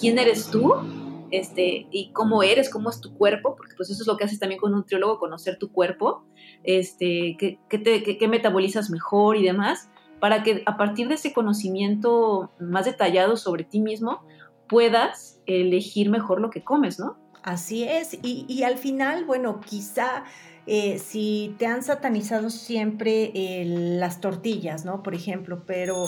quién 0.00 0.18
eres 0.18 0.50
tú 0.50 0.74
este, 1.30 1.86
y 1.90 2.10
cómo 2.12 2.42
eres, 2.42 2.70
cómo 2.70 2.90
es 2.90 3.00
tu 3.00 3.14
cuerpo, 3.14 3.54
porque 3.56 3.74
pues 3.76 3.90
eso 3.90 4.02
es 4.02 4.06
lo 4.06 4.16
que 4.16 4.24
haces 4.24 4.38
también 4.38 4.60
con 4.60 4.72
un 4.72 4.78
nutriólogo, 4.78 5.18
conocer 5.18 5.58
tu 5.58 5.70
cuerpo, 5.70 6.24
este, 6.64 7.36
qué, 7.38 7.58
qué, 7.68 8.18
qué 8.18 8.28
metabolizas 8.28 8.90
mejor 8.90 9.36
y 9.36 9.44
demás 9.44 9.88
para 10.20 10.42
que 10.42 10.62
a 10.66 10.76
partir 10.76 11.08
de 11.08 11.14
ese 11.14 11.32
conocimiento 11.32 12.50
más 12.58 12.86
detallado 12.86 13.36
sobre 13.36 13.64
ti 13.64 13.80
mismo 13.80 14.22
puedas 14.68 15.40
elegir 15.46 16.10
mejor 16.10 16.40
lo 16.40 16.50
que 16.50 16.64
comes, 16.64 16.98
¿no? 16.98 17.16
Así 17.42 17.84
es, 17.84 18.18
y, 18.22 18.64
al 18.64 18.76
final, 18.76 19.24
bueno, 19.24 19.60
quizá 19.60 20.24
eh, 20.66 20.98
si 20.98 21.54
te 21.58 21.66
han 21.66 21.82
satanizado 21.82 22.50
siempre 22.50 23.32
las 23.64 24.20
tortillas, 24.20 24.84
¿no? 24.84 25.02
Por 25.02 25.14
ejemplo, 25.14 25.64
pero 25.66 26.06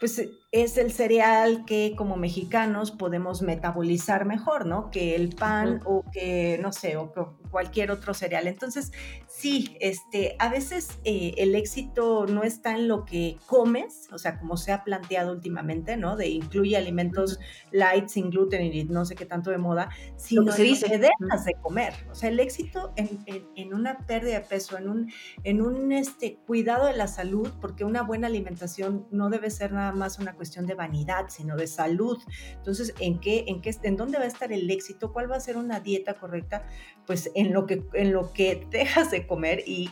pues 0.00 0.22
es 0.52 0.78
el 0.78 0.90
cereal 0.90 1.64
que 1.64 1.94
como 1.96 2.16
mexicanos 2.16 2.90
podemos 2.90 3.40
metabolizar 3.40 4.24
mejor, 4.24 4.66
¿no? 4.66 4.90
Que 4.90 5.14
el 5.14 5.28
pan 5.36 5.80
o 5.84 6.04
que, 6.10 6.58
no 6.60 6.72
sé, 6.72 6.96
o 6.96 7.12
cualquier 7.50 7.92
otro 7.92 8.14
cereal. 8.14 8.48
Entonces, 8.48 8.90
sí, 9.28 9.76
este, 9.80 10.34
a 10.40 10.48
veces 10.48 10.98
eh, 11.04 11.34
el 11.36 11.54
éxito 11.54 12.26
no 12.26 12.42
está 12.42 12.72
en 12.72 12.88
lo 12.88 13.04
que 13.04 13.38
comes, 13.46 14.08
o 14.12 14.18
sea, 14.18 14.38
como 14.38 14.56
se 14.56 14.72
ha 14.72 14.82
planteado 14.82 15.32
últimamente, 15.32 15.96
¿no? 15.96 16.16
De 16.16 16.28
incluye 16.28 16.76
alimentos 16.76 17.38
light, 17.70 18.08
sin 18.08 18.30
gluten 18.30 18.62
y 18.72 18.84
no 18.84 19.04
sé 19.04 19.14
qué 19.14 19.26
tanto 19.26 19.50
de 19.50 19.58
moda, 19.58 19.90
sino 20.16 20.46
que, 20.46 20.52
se 20.52 20.62
dice. 20.64 20.86
que 20.86 20.98
dejas 20.98 21.44
de 21.44 21.54
comer. 21.62 21.94
O 22.10 22.14
sea, 22.16 22.28
el 22.28 22.40
éxito 22.40 22.92
en, 22.96 23.24
en, 23.54 23.72
una 23.72 23.98
pérdida 23.98 24.40
de 24.40 24.46
peso, 24.46 24.78
en 24.78 24.88
un, 24.88 25.12
en 25.44 25.62
un 25.62 25.92
este, 25.92 26.38
cuidado 26.46 26.86
de 26.86 26.96
la 26.96 27.06
salud, 27.06 27.50
porque 27.60 27.84
una 27.84 28.02
buena 28.02 28.26
alimentación 28.26 29.06
no 29.12 29.30
debe 29.30 29.50
ser 29.50 29.72
nada 29.72 29.92
más 29.92 30.18
una 30.18 30.34
cuestión 30.40 30.64
de 30.66 30.74
vanidad, 30.74 31.26
sino 31.28 31.54
de 31.54 31.66
salud. 31.66 32.16
Entonces, 32.54 32.94
¿en 32.98 33.20
qué, 33.20 33.44
en 33.46 33.60
qué, 33.60 33.76
en 33.82 33.98
dónde 33.98 34.16
va 34.16 34.24
a 34.24 34.26
estar 34.26 34.50
el 34.52 34.70
éxito? 34.70 35.12
¿Cuál 35.12 35.30
va 35.30 35.36
a 35.36 35.40
ser 35.40 35.58
una 35.58 35.80
dieta 35.80 36.14
correcta? 36.14 36.66
Pues 37.06 37.30
en 37.34 37.52
lo 37.52 37.66
que, 37.66 37.84
en 37.92 38.14
lo 38.14 38.32
que 38.32 38.66
dejas 38.70 39.10
de 39.10 39.26
comer 39.26 39.62
y 39.66 39.90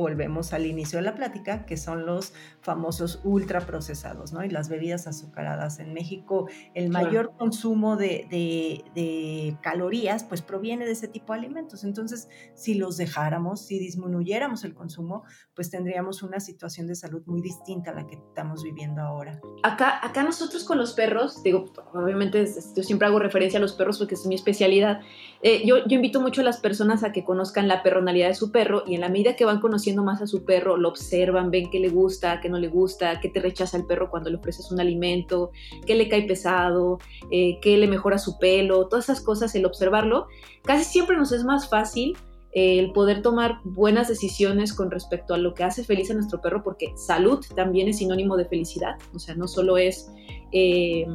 volvemos 0.00 0.52
al 0.52 0.66
inicio 0.66 0.98
de 0.98 1.04
la 1.04 1.14
plática, 1.14 1.66
que 1.66 1.76
son 1.76 2.06
los 2.06 2.32
famosos 2.60 3.20
ultraprocesados, 3.24 4.32
¿no? 4.32 4.44
Y 4.44 4.50
las 4.50 4.68
bebidas 4.68 5.06
azucaradas. 5.06 5.78
En 5.78 5.92
México, 5.94 6.48
el 6.74 6.90
mayor 6.90 7.36
consumo 7.36 7.96
de, 7.96 8.26
de, 8.30 9.56
calorías, 9.62 10.24
pues 10.24 10.42
proviene 10.42 10.86
de 10.86 10.92
ese 10.92 11.08
tipo 11.08 11.32
de 11.32 11.40
alimentos. 11.40 11.84
Entonces, 11.84 12.28
si 12.54 12.74
los 12.74 12.96
dejáramos, 12.96 13.66
si 13.66 13.78
disminuyéramos 13.78 14.64
el 14.64 14.74
consumo, 14.74 15.24
pues 15.54 15.70
tendríamos 15.70 16.22
una 16.22 16.40
situación 16.40 16.86
de 16.86 16.94
salud 16.94 17.22
muy 17.26 17.42
distinta 17.42 17.90
a 17.90 17.94
la 17.94 18.06
que 18.06 18.16
estamos 18.16 18.62
viviendo 18.62 19.02
ahora. 19.02 19.40
Acá, 19.62 20.04
acá 20.04 20.22
nosotros 20.22 20.64
con 20.64 20.78
los 20.78 20.94
perros, 20.94 21.42
digo, 21.42 21.72
obviamente 21.92 22.44
yo 22.76 22.82
siempre 22.82 23.06
hago 23.06 23.18
referencia 23.18 23.58
a 23.58 23.60
los 23.60 23.74
perros 23.74 23.98
porque 23.98 24.14
es 24.14 24.26
mi 24.26 24.34
especialidad. 24.34 25.00
Eh, 25.42 25.66
yo, 25.66 25.86
yo 25.86 25.96
invito 25.96 26.20
mucho 26.20 26.40
a 26.40 26.44
las 26.44 26.58
personas 26.58 27.04
a 27.04 27.12
que 27.12 27.24
conozcan 27.24 27.68
la 27.68 27.82
perronalidad 27.82 28.28
de 28.28 28.34
su 28.34 28.50
perro 28.50 28.84
y 28.86 28.94
en 28.94 29.00
la 29.00 29.08
medida 29.08 29.36
que 29.36 29.44
van 29.44 29.60
conociendo 29.60 29.89
más 29.96 30.22
a 30.22 30.26
su 30.26 30.44
perro, 30.44 30.76
lo 30.76 30.88
observan, 30.88 31.50
ven 31.50 31.70
qué 31.70 31.78
le 31.80 31.88
gusta, 31.88 32.40
qué 32.40 32.48
no 32.48 32.58
le 32.58 32.68
gusta, 32.68 33.20
qué 33.20 33.28
te 33.28 33.40
rechaza 33.40 33.76
el 33.76 33.86
perro 33.86 34.10
cuando 34.10 34.30
le 34.30 34.36
ofreces 34.36 34.70
un 34.70 34.80
alimento, 34.80 35.50
qué 35.86 35.94
le 35.94 36.08
cae 36.08 36.22
pesado, 36.22 36.98
eh, 37.30 37.58
qué 37.60 37.76
le 37.76 37.86
mejora 37.86 38.18
su 38.18 38.38
pelo, 38.38 38.88
todas 38.88 39.06
esas 39.06 39.20
cosas, 39.20 39.54
el 39.54 39.66
observarlo, 39.66 40.26
casi 40.62 40.84
siempre 40.84 41.16
nos 41.16 41.32
es 41.32 41.44
más 41.44 41.68
fácil 41.68 42.16
eh, 42.52 42.78
el 42.78 42.92
poder 42.92 43.22
tomar 43.22 43.60
buenas 43.64 44.08
decisiones 44.08 44.72
con 44.72 44.90
respecto 44.90 45.34
a 45.34 45.38
lo 45.38 45.54
que 45.54 45.64
hace 45.64 45.84
feliz 45.84 46.10
a 46.10 46.14
nuestro 46.14 46.40
perro, 46.40 46.62
porque 46.62 46.92
salud 46.96 47.44
también 47.54 47.88
es 47.88 47.98
sinónimo 47.98 48.36
de 48.36 48.46
felicidad, 48.46 48.96
o 49.14 49.18
sea, 49.18 49.34
no 49.34 49.48
solo 49.48 49.76
es... 49.76 50.10
Eh, 50.52 51.06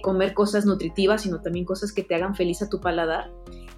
comer 0.00 0.32
cosas 0.32 0.64
nutritivas, 0.64 1.22
sino 1.22 1.40
también 1.40 1.64
cosas 1.64 1.92
que 1.92 2.04
te 2.04 2.14
hagan 2.14 2.36
feliz 2.36 2.62
a 2.62 2.68
tu 2.68 2.80
paladar. 2.80 3.32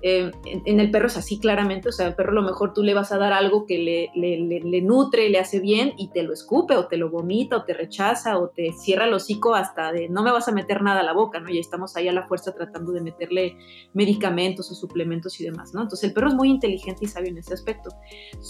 Eh, 0.06 0.30
en, 0.44 0.80
el 0.80 0.90
perro 0.90 1.06
es 1.06 1.16
así 1.16 1.38
claramente, 1.38 1.88
o 1.88 1.92
sea, 1.92 2.08
al 2.08 2.14
perro 2.14 2.32
a 2.32 2.34
lo 2.34 2.42
mejor 2.42 2.74
tú 2.74 2.82
le 2.82 2.92
vas 2.92 3.10
a 3.10 3.16
dar 3.16 3.32
algo 3.32 3.64
que 3.64 3.78
le, 3.78 4.10
le, 4.14 4.60
le, 4.60 4.82
nutre, 4.82 5.30
le 5.30 5.38
hace 5.38 5.60
bien 5.60 5.94
y 5.96 6.08
te 6.08 6.22
lo 6.22 6.34
escupe 6.34 6.76
o 6.76 6.88
te 6.88 6.98
lo 6.98 7.08
vomita 7.08 7.56
o 7.56 7.64
te 7.64 7.72
rechaza 7.72 8.36
o 8.36 8.50
te 8.50 8.74
cierra 8.74 9.06
el 9.06 9.14
hocico 9.14 9.54
hasta 9.54 9.92
de 9.92 10.10
no 10.10 10.22
me 10.22 10.30
vas 10.30 10.46
a 10.46 10.52
meter 10.52 10.82
nada 10.82 11.00
a 11.00 11.04
la 11.04 11.14
boca, 11.14 11.40
¿no? 11.40 11.48
Y 11.48 11.58
estamos 11.58 11.96
ahí 11.96 12.06
a 12.06 12.12
la 12.12 12.26
fuerza 12.26 12.54
tratando 12.54 12.92
de 12.92 13.00
meterle 13.00 13.56
medicamentos 13.94 14.70
o 14.70 14.74
suplementos 14.74 15.40
y 15.40 15.44
demás, 15.44 15.72
¿no? 15.72 15.80
Entonces 15.80 16.06
el 16.06 16.12
perro 16.12 16.28
es 16.28 16.34
muy 16.34 16.50
inteligente 16.50 17.06
y 17.06 17.08
sabio 17.08 17.30
en 17.30 17.38
ese 17.38 17.54
aspecto. 17.54 17.88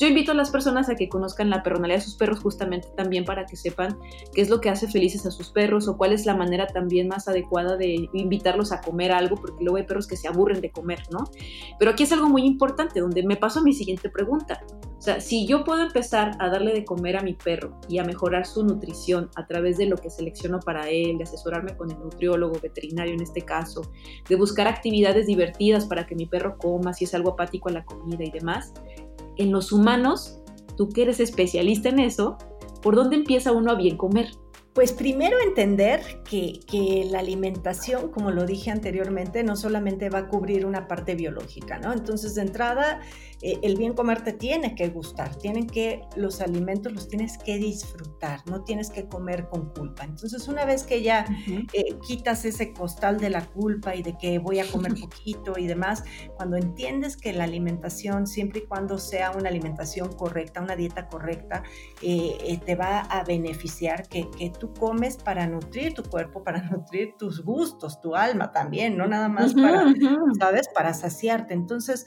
yo 0.00 0.08
invito 0.08 0.32
a 0.32 0.34
las 0.34 0.50
personas 0.50 0.88
a 0.88 0.96
que 0.96 1.08
conozcan 1.08 1.50
la 1.50 1.62
personalidad 1.62 1.98
de 1.98 2.04
sus 2.04 2.16
perros 2.16 2.40
justamente 2.40 2.88
también 2.96 3.24
para 3.24 3.46
que 3.46 3.54
sepan 3.54 3.96
qué 4.34 4.42
es 4.42 4.50
lo 4.50 4.60
que 4.60 4.70
hace 4.70 4.88
felices 4.88 5.24
a 5.24 5.30
sus 5.30 5.50
perros 5.50 5.86
o 5.86 5.96
cuál 5.96 6.14
es 6.14 6.26
la 6.26 6.34
manera 6.34 6.66
también 6.66 7.06
más 7.06 7.28
adecuada 7.28 7.76
de 7.76 8.08
invitarlos 8.12 8.72
a 8.72 8.80
comer 8.80 9.12
algo, 9.12 9.36
porque 9.36 9.62
luego 9.62 9.76
hay 9.76 9.84
perros 9.84 10.08
que 10.08 10.16
se 10.16 10.26
aburren 10.26 10.60
de 10.60 10.72
comer, 10.72 10.98
¿no? 11.12 11.30
Pero 11.78 11.90
aquí 11.90 12.04
es 12.04 12.12
algo 12.12 12.28
muy 12.28 12.44
importante, 12.44 13.00
donde 13.00 13.22
me 13.24 13.36
paso 13.36 13.60
a 13.60 13.62
mi 13.62 13.72
siguiente 13.72 14.08
pregunta. 14.08 14.64
O 14.98 15.00
sea, 15.04 15.20
si 15.20 15.46
yo 15.46 15.64
puedo 15.64 15.82
empezar 15.82 16.32
a 16.38 16.48
darle 16.48 16.72
de 16.72 16.84
comer 16.84 17.18
a 17.18 17.22
mi 17.22 17.34
perro 17.34 17.78
y 17.88 17.98
a 17.98 18.04
mejorar 18.04 18.46
su 18.46 18.64
nutrición 18.64 19.28
a 19.34 19.46
través 19.46 19.76
de 19.76 19.86
lo 19.86 19.96
que 19.96 20.08
selecciono 20.08 20.60
para 20.60 20.88
él, 20.88 21.18
de 21.18 21.24
asesorarme 21.24 21.76
con 21.76 21.90
el 21.90 21.98
nutriólogo, 21.98 22.58
veterinario 22.58 23.12
en 23.12 23.20
este 23.20 23.42
caso, 23.42 23.82
de 24.28 24.36
buscar 24.36 24.66
actividades 24.66 25.26
divertidas 25.26 25.84
para 25.84 26.06
que 26.06 26.14
mi 26.14 26.26
perro 26.26 26.56
coma, 26.56 26.94
si 26.94 27.04
es 27.04 27.14
algo 27.14 27.32
apático 27.32 27.68
a 27.68 27.72
la 27.72 27.84
comida 27.84 28.24
y 28.24 28.30
demás, 28.30 28.72
en 29.36 29.52
los 29.52 29.72
humanos, 29.72 30.40
tú 30.76 30.88
que 30.88 31.02
eres 31.02 31.20
especialista 31.20 31.88
en 31.88 31.98
eso, 31.98 32.38
¿por 32.80 32.94
dónde 32.96 33.16
empieza 33.16 33.52
uno 33.52 33.72
a 33.72 33.74
bien 33.74 33.96
comer? 33.96 34.28
Pues 34.72 34.92
primero 34.92 35.36
entender 35.46 36.00
que, 36.34 36.60
que, 36.66 37.04
la 37.08 37.20
alimentación, 37.20 38.10
como 38.10 38.32
lo 38.32 38.44
dije 38.44 38.72
anteriormente, 38.72 39.44
no 39.44 39.54
solamente 39.54 40.10
va 40.10 40.20
a 40.20 40.28
cubrir 40.28 40.66
una 40.66 40.88
parte 40.88 41.14
biológica, 41.14 41.78
¿no? 41.78 41.92
Entonces, 41.92 42.34
de 42.34 42.42
entrada, 42.42 43.00
eh, 43.44 43.58
el 43.62 43.76
bien 43.76 43.92
comer 43.92 44.24
te 44.24 44.32
tiene 44.32 44.74
que 44.74 44.88
gustar, 44.88 45.36
tienen 45.36 45.66
que, 45.66 46.00
los 46.16 46.40
alimentos 46.40 46.92
los 46.94 47.08
tienes 47.08 47.36
que 47.36 47.58
disfrutar, 47.58 48.40
no 48.46 48.64
tienes 48.64 48.88
que 48.88 49.06
comer 49.06 49.48
con 49.50 49.68
culpa. 49.74 50.04
Entonces, 50.04 50.48
una 50.48 50.64
vez 50.64 50.84
que 50.84 51.02
ya 51.02 51.26
eh, 51.74 51.96
quitas 52.06 52.46
ese 52.46 52.72
costal 52.72 53.20
de 53.20 53.28
la 53.28 53.44
culpa 53.44 53.94
y 53.94 54.02
de 54.02 54.16
que 54.16 54.38
voy 54.38 54.60
a 54.60 54.66
comer 54.66 54.94
poquito 55.00 55.58
y 55.58 55.66
demás, 55.66 56.04
cuando 56.36 56.56
entiendes 56.56 57.18
que 57.18 57.34
la 57.34 57.44
alimentación, 57.44 58.26
siempre 58.26 58.60
y 58.60 58.66
cuando 58.66 58.96
sea 58.96 59.30
una 59.32 59.50
alimentación 59.50 60.10
correcta, 60.12 60.62
una 60.62 60.74
dieta 60.74 61.06
correcta, 61.08 61.62
eh, 62.00 62.58
te 62.64 62.76
va 62.76 63.00
a 63.00 63.24
beneficiar, 63.24 64.08
que, 64.08 64.26
que 64.38 64.48
tú 64.50 64.72
comes 64.72 65.18
para 65.18 65.46
nutrir 65.46 65.92
tu 65.92 66.02
cuerpo, 66.02 66.23
para 66.44 66.62
nutrir 66.70 67.14
tus 67.18 67.44
gustos, 67.44 68.00
tu 68.00 68.14
alma 68.14 68.52
también, 68.52 68.96
no 68.96 69.06
nada 69.06 69.28
más 69.28 69.54
para, 69.54 69.84
¿sabes? 70.38 70.68
Para 70.74 70.94
saciarte. 70.94 71.54
Entonces, 71.54 72.06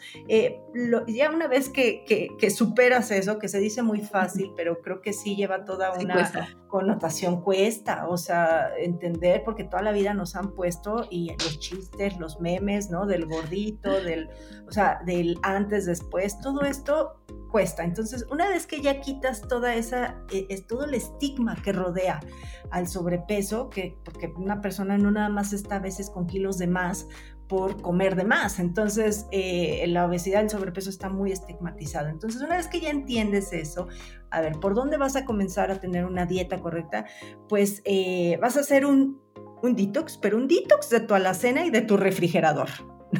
lo, 0.73 1.05
ya 1.07 1.31
una 1.31 1.47
vez 1.47 1.69
que, 1.69 2.03
que, 2.05 2.49
superas 2.49 3.11
eso, 3.11 3.39
que 3.39 3.47
se 3.47 3.59
dice 3.59 3.81
muy 3.83 4.01
fácil, 4.01 4.51
pero 4.55 4.81
creo 4.81 5.01
que 5.01 5.13
sí 5.13 5.35
lleva 5.35 5.65
toda 5.65 5.93
una 5.93 6.49
connotación, 6.67 7.41
cuesta, 7.41 8.07
o 8.07 8.17
sea, 8.17 8.69
entender, 8.77 9.43
porque 9.43 9.63
toda 9.63 9.81
la 9.81 9.91
vida 9.91 10.13
nos 10.13 10.35
han 10.35 10.53
puesto 10.53 11.07
y 11.09 11.31
los 11.31 11.59
chistes, 11.59 12.17
los 12.17 12.39
memes, 12.39 12.89
¿no? 12.89 13.05
Del 13.05 13.25
gordito, 13.25 13.91
del, 14.03 14.29
o 14.67 14.71
sea, 14.71 15.01
del 15.05 15.39
antes, 15.43 15.85
después, 15.85 16.39
todo 16.39 16.61
esto 16.61 17.15
cuesta. 17.51 17.83
Entonces, 17.83 18.25
una 18.29 18.49
vez 18.49 18.67
que 18.67 18.81
ya 18.81 18.99
quitas 18.99 19.41
toda 19.41 19.75
esa, 19.75 20.17
e, 20.31 20.45
es 20.49 20.67
todo 20.67 20.85
el 20.85 20.93
estigma 20.93 21.55
que 21.63 21.71
rodea 21.71 22.19
al 22.71 22.87
sobrepeso, 22.87 23.69
que 23.69 23.97
porque 24.03 24.33
una 24.35 24.61
persona 24.61 24.97
no 24.97 25.11
nada 25.11 25.29
más 25.29 25.53
está 25.53 25.77
a 25.77 25.79
veces 25.79 26.09
con 26.09 26.27
kilos 26.27 26.57
de 26.57 26.67
más, 26.67 27.07
por 27.47 27.81
comer 27.81 28.15
de 28.15 28.25
más. 28.25 28.59
Entonces, 28.59 29.27
eh, 29.31 29.85
la 29.87 30.05
obesidad, 30.05 30.41
el 30.41 30.49
sobrepeso 30.49 30.89
está 30.89 31.09
muy 31.09 31.31
estigmatizado. 31.31 32.09
Entonces, 32.09 32.41
una 32.41 32.57
vez 32.57 32.67
que 32.67 32.79
ya 32.79 32.89
entiendes 32.89 33.53
eso, 33.53 33.87
a 34.29 34.41
ver, 34.41 34.53
¿por 34.59 34.75
dónde 34.75 34.97
vas 34.97 35.15
a 35.15 35.25
comenzar 35.25 35.71
a 35.71 35.79
tener 35.79 36.05
una 36.05 36.25
dieta 36.25 36.59
correcta? 36.59 37.05
Pues 37.47 37.81
eh, 37.85 38.37
vas 38.41 38.57
a 38.57 38.61
hacer 38.61 38.85
un, 38.85 39.21
un 39.61 39.75
detox, 39.75 40.17
pero 40.17 40.37
un 40.37 40.47
detox 40.47 40.89
de 40.89 40.99
tu 41.01 41.13
alacena 41.13 41.65
y 41.65 41.69
de 41.69 41.81
tu 41.81 41.97
refrigerador. 41.97 42.69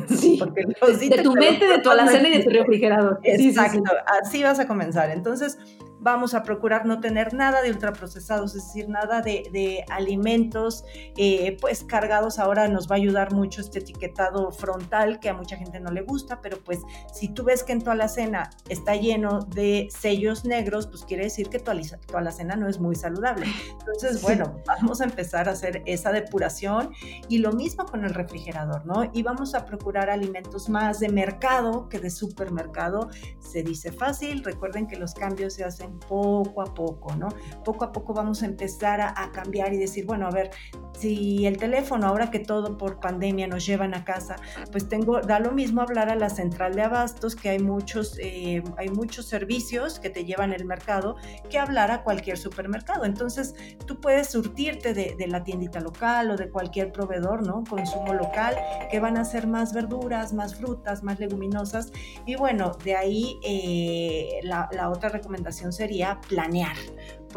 Sí, 0.10 0.39
de 1.10 1.24
tu 1.24 1.34
mente, 1.34 1.65
de 1.65 1.79
tu 1.79 1.89
alacena 1.91 2.27
y 2.27 2.38
de 2.38 2.43
tu 2.43 2.50
refrigerador. 2.50 3.19
Exacto, 3.24 3.84
así 4.22 4.43
vas 4.43 4.60
a 4.60 4.67
comenzar. 4.67 5.10
Entonces, 5.12 5.57
vamos 6.00 6.34
a 6.34 6.44
procurar 6.44 6.86
no 6.86 7.00
tener 7.00 7.34
nada 7.34 7.62
de 7.62 7.72
ultraprocesados, 7.72 8.56
es 8.56 8.66
decir, 8.66 8.89
nada 8.89 9.22
de, 9.22 9.84
alimentos 9.89 10.84
eh, 11.18 11.58
pues 11.60 11.84
cargados. 11.84 12.39
Ahora 12.39 12.68
nos 12.68 12.89
va 12.89 12.96
a 12.96 12.98
ayudar 12.98 13.34
mucho 13.34 13.62
este 13.62 13.80
etiquetado 13.80 14.51
frontal 14.51 15.20
que 15.20 15.30
a 15.30 15.34
mucha 15.34 15.58
gente 15.58 15.80
no 15.80 15.92
le 15.92 16.01
gusta, 16.01 16.42
pero 16.42 16.60
pues 16.63 16.80
si 17.13 17.30
tú 17.30 17.44
ves 17.44 17.63
que 17.63 17.74
en 17.74 17.82
tu 17.82 17.89
alacena 17.89 18.50
está 18.70 18.96
lleno 18.96 19.39
de 19.39 19.88
sellos 19.92 20.46
negros, 20.46 20.88
pues 20.88 21.04
quiere 21.04 21.24
decir 21.24 21.50
que 21.50 21.60
tu, 21.60 21.72
tu 22.08 22.18
alacena 22.18 22.56
no 22.56 22.68
es 22.68 22.80
muy 22.80 22.96
saludable. 22.96 23.48
Entonces, 23.80 24.22
bueno, 24.22 24.62
vamos 24.66 25.01
a 25.01 25.06
empezar 25.06 25.50
a 25.50 25.54
hacer 25.54 25.84
esa 25.86 26.12
depuración 26.12 26.92
y 27.27 27.39
lo 27.39 27.51
mismo 27.54 27.86
con 27.86 28.06
el 28.06 28.13
refrigerador, 28.13 28.86
¿no? 28.86 29.10
Y 29.13 29.24
vamos 29.24 29.56
a 29.56 29.66
procurar 29.66 30.10
alimentos 30.10 30.70
más 30.70 31.00
de 31.00 31.10
mercado 31.10 31.89
que 31.89 32.00
de 32.00 32.10
supermercado. 32.10 33.10
Se 33.39 33.63
dice 33.63 33.92
fácil, 33.92 34.44
recuerden 34.44 34.88
que 34.88 34.98
los 34.98 35.13
cambios 35.13 35.54
se 35.54 35.63
hacen 35.63 35.87
poco 36.08 36.62
a 36.62 36.74
poco, 36.74 37.15
¿no? 37.15 37.29
Poco 37.63 37.86
a 37.86 37.91
poco 37.91 38.13
vamos 38.13 38.44
a 38.44 38.46
empezar 38.46 39.01
a, 39.01 39.32
cambiar 39.32 39.74
y 39.74 39.77
decir, 39.77 40.06
bueno, 40.06 40.27
a 40.27 40.32
ver, 40.32 40.51
si 40.98 41.46
el 41.46 41.58
teléfono, 41.58 42.08
ahora 42.08 42.32
que 42.32 42.39
todo 42.39 42.77
por 42.77 43.00
pandemia 43.00 43.48
nos 43.48 43.66
llevan 43.66 43.94
a 43.94 44.04
casa, 44.04 44.36
pues 44.72 44.89
tengo, 44.89 45.22
da 45.22 45.39
lo 45.39 45.51
mismo 45.51 45.82
hablar 45.82 46.10
a 46.10 46.16
la 46.16 46.30
central 46.30 46.74
de 46.74 46.82
abastos, 46.82 47.36
que 47.36 47.50
hay 47.50 47.60
muchos, 47.60 48.18
eh, 48.20 48.63
hay 48.77 48.89
muchos 48.89 49.27
servicios 49.27 50.00
que 50.00 50.10
te 50.10 50.25
llevan 50.25 50.54
el 50.54 50.66
mercado, 50.66 51.16
que 51.50 51.60
hablar 51.60 51.92
a 51.92 52.04
cualquier 52.04 52.38
supermercado. 52.38 53.06
Entonces, 53.06 53.54
tú 53.86 54.00
puedes 54.00 54.30
surtirte 54.30 54.94
de, 54.94 55.27
la 55.27 55.44
tiendita 55.44 55.82
local 55.82 56.32
o 56.32 56.38
de 56.38 56.50
cualquier 56.50 56.94
proveedor, 56.94 57.46
¿no? 57.46 57.63
Consumo 57.70 58.13
local, 58.13 58.56
que 58.89 59.00
van 59.00 59.18
a 59.18 59.25
ser 59.25 59.46
más 59.46 59.74
verduras, 59.74 60.34
más 60.34 60.56
frutas, 60.56 61.04
más 61.04 61.20
leguminosas. 61.20 61.92
Y 62.25 62.36
bueno, 62.36 62.72
de 62.84 62.96
ahí 62.96 63.38
eh, 63.44 64.39
la, 64.44 64.70
la 64.72 64.89
otra 64.89 65.10
recomendación 65.10 65.74
sería 65.74 66.22
planear, 66.30 66.77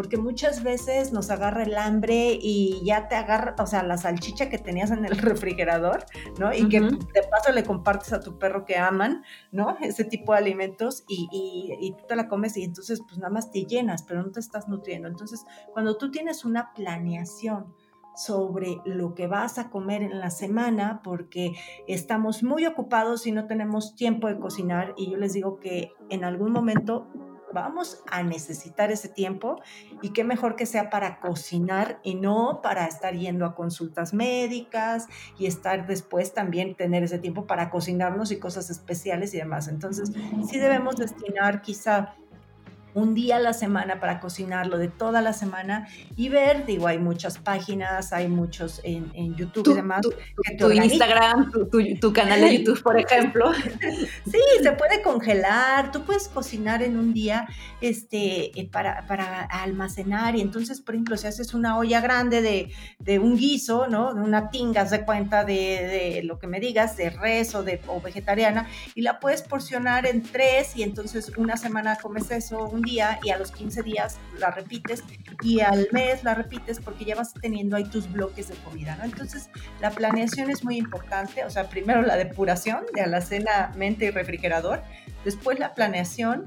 porque 0.00 0.16
muchas 0.16 0.62
veces 0.62 1.12
nos 1.12 1.28
agarra 1.28 1.62
el 1.62 1.76
hambre 1.76 2.38
y 2.40 2.80
ya 2.86 3.06
te 3.06 3.16
agarra, 3.16 3.54
o 3.58 3.66
sea, 3.66 3.82
la 3.82 3.98
salchicha 3.98 4.48
que 4.48 4.56
tenías 4.56 4.90
en 4.92 5.04
el 5.04 5.18
refrigerador, 5.18 6.06
¿no? 6.38 6.54
Y 6.54 6.70
que 6.70 6.80
de 6.80 7.22
paso 7.30 7.52
le 7.52 7.64
compartes 7.64 8.14
a 8.14 8.20
tu 8.20 8.38
perro 8.38 8.64
que 8.64 8.78
aman, 8.78 9.22
¿no? 9.52 9.76
Ese 9.82 10.04
tipo 10.04 10.32
de 10.32 10.38
alimentos 10.38 11.04
y, 11.06 11.28
y, 11.30 11.92
tú 11.92 12.06
te 12.08 12.16
la 12.16 12.28
comes 12.28 12.56
y 12.56 12.62
entonces 12.62 13.02
pues 13.06 13.18
nada 13.18 13.28
más 13.28 13.50
te 13.52 13.66
llenas, 13.66 14.02
pero 14.02 14.22
no 14.22 14.30
te 14.30 14.40
estás 14.40 14.68
nutriendo. 14.68 15.06
Entonces, 15.06 15.44
cuando 15.74 15.98
tú 15.98 16.10
tienes 16.10 16.46
una 16.46 16.72
planeación, 16.72 17.74
sobre 18.16 18.80
lo 18.84 19.14
que 19.14 19.28
vas 19.28 19.58
a 19.58 19.70
comer 19.70 20.02
en 20.02 20.18
la 20.18 20.30
semana 20.30 21.00
porque 21.04 21.52
estamos 21.86 22.42
muy 22.42 22.66
ocupados 22.66 23.26
y 23.26 23.32
no 23.32 23.46
tenemos 23.46 23.94
tiempo 23.94 24.26
de 24.26 24.38
cocinar 24.38 24.94
y 24.96 25.12
yo 25.12 25.16
les 25.16 25.32
digo 25.32 25.60
que 25.60 25.92
en 26.10 26.24
algún 26.24 26.50
momento 26.50 27.06
vamos 27.52 28.02
a 28.10 28.22
necesitar 28.22 28.90
ese 28.90 29.08
tiempo 29.08 29.60
y 30.02 30.10
qué 30.10 30.24
mejor 30.24 30.56
que 30.56 30.66
sea 30.66 30.90
para 30.90 31.20
cocinar 31.20 32.00
y 32.02 32.14
no 32.14 32.60
para 32.62 32.86
estar 32.86 33.14
yendo 33.14 33.44
a 33.46 33.54
consultas 33.54 34.14
médicas 34.14 35.06
y 35.38 35.46
estar 35.46 35.86
después 35.86 36.32
también 36.34 36.74
tener 36.76 37.02
ese 37.02 37.18
tiempo 37.18 37.46
para 37.46 37.70
cocinarnos 37.70 38.30
y 38.30 38.38
cosas 38.38 38.70
especiales 38.70 39.34
y 39.34 39.38
demás. 39.38 39.68
Entonces, 39.68 40.12
sí 40.48 40.58
debemos 40.58 40.96
destinar 40.96 41.62
quizá 41.62 42.14
un 42.94 43.14
día 43.14 43.36
a 43.36 43.40
la 43.40 43.52
semana 43.52 44.00
para 44.00 44.20
cocinarlo 44.20 44.78
de 44.78 44.88
toda 44.88 45.22
la 45.22 45.32
semana 45.32 45.88
y 46.16 46.28
ver, 46.28 46.66
digo, 46.66 46.86
hay 46.86 46.98
muchas 46.98 47.38
páginas, 47.38 48.12
hay 48.12 48.28
muchos 48.28 48.80
en, 48.84 49.34
YouTube 49.36 49.68
y 49.70 49.74
demás. 49.74 50.00
Tu, 50.58 50.70
Instagram, 50.70 51.50
tu, 52.00 52.12
canal 52.12 52.40
de 52.40 52.58
YouTube, 52.58 52.82
por 52.82 52.98
ejemplo. 52.98 53.52
sí, 54.24 54.40
se 54.62 54.72
puede 54.72 55.02
congelar, 55.02 55.92
tú 55.92 56.02
puedes 56.02 56.28
cocinar 56.28 56.82
en 56.82 56.96
un 56.96 57.12
día 57.12 57.48
este, 57.80 58.58
eh, 58.58 58.68
para, 58.70 59.06
para 59.06 59.42
almacenar 59.42 60.36
y 60.36 60.40
entonces, 60.40 60.80
por 60.80 60.94
ejemplo, 60.94 61.16
si 61.16 61.26
haces 61.26 61.54
una 61.54 61.78
olla 61.78 62.00
grande 62.00 62.42
de, 62.42 62.72
de 62.98 63.18
un 63.18 63.36
guiso, 63.36 63.86
¿no? 63.86 64.14
De 64.14 64.20
una 64.20 64.50
tinga, 64.50 64.84
de 64.84 65.04
cuenta 65.04 65.44
de, 65.44 65.54
de, 65.54 66.22
lo 66.24 66.38
que 66.38 66.46
me 66.46 66.60
digas, 66.60 66.96
de 66.96 67.10
res 67.10 67.54
o, 67.54 67.62
de, 67.62 67.80
o 67.86 68.00
vegetariana, 68.00 68.68
y 68.94 69.02
la 69.02 69.20
puedes 69.20 69.42
porcionar 69.42 70.06
en 70.06 70.22
tres 70.22 70.76
y 70.76 70.82
entonces 70.82 71.32
una 71.36 71.56
semana 71.56 71.96
comes 71.96 72.30
eso, 72.30 72.68
día 72.82 73.18
y 73.22 73.30
a 73.30 73.38
los 73.38 73.50
15 73.52 73.82
días 73.82 74.18
la 74.38 74.50
repites 74.50 75.02
y 75.42 75.60
al 75.60 75.88
mes 75.92 76.24
la 76.24 76.34
repites 76.34 76.80
porque 76.80 77.04
ya 77.04 77.14
vas 77.14 77.34
teniendo 77.34 77.76
ahí 77.76 77.84
tus 77.84 78.10
bloques 78.10 78.48
de 78.48 78.54
comida, 78.56 78.96
¿no? 78.96 79.04
Entonces, 79.04 79.50
la 79.80 79.90
planeación 79.90 80.50
es 80.50 80.64
muy 80.64 80.76
importante, 80.76 81.44
o 81.44 81.50
sea, 81.50 81.68
primero 81.68 82.02
la 82.02 82.16
depuración 82.16 82.84
de 82.94 83.02
alacena, 83.02 83.72
mente 83.76 84.06
y 84.06 84.10
refrigerador, 84.10 84.82
después 85.24 85.58
la 85.58 85.74
planeación 85.74 86.46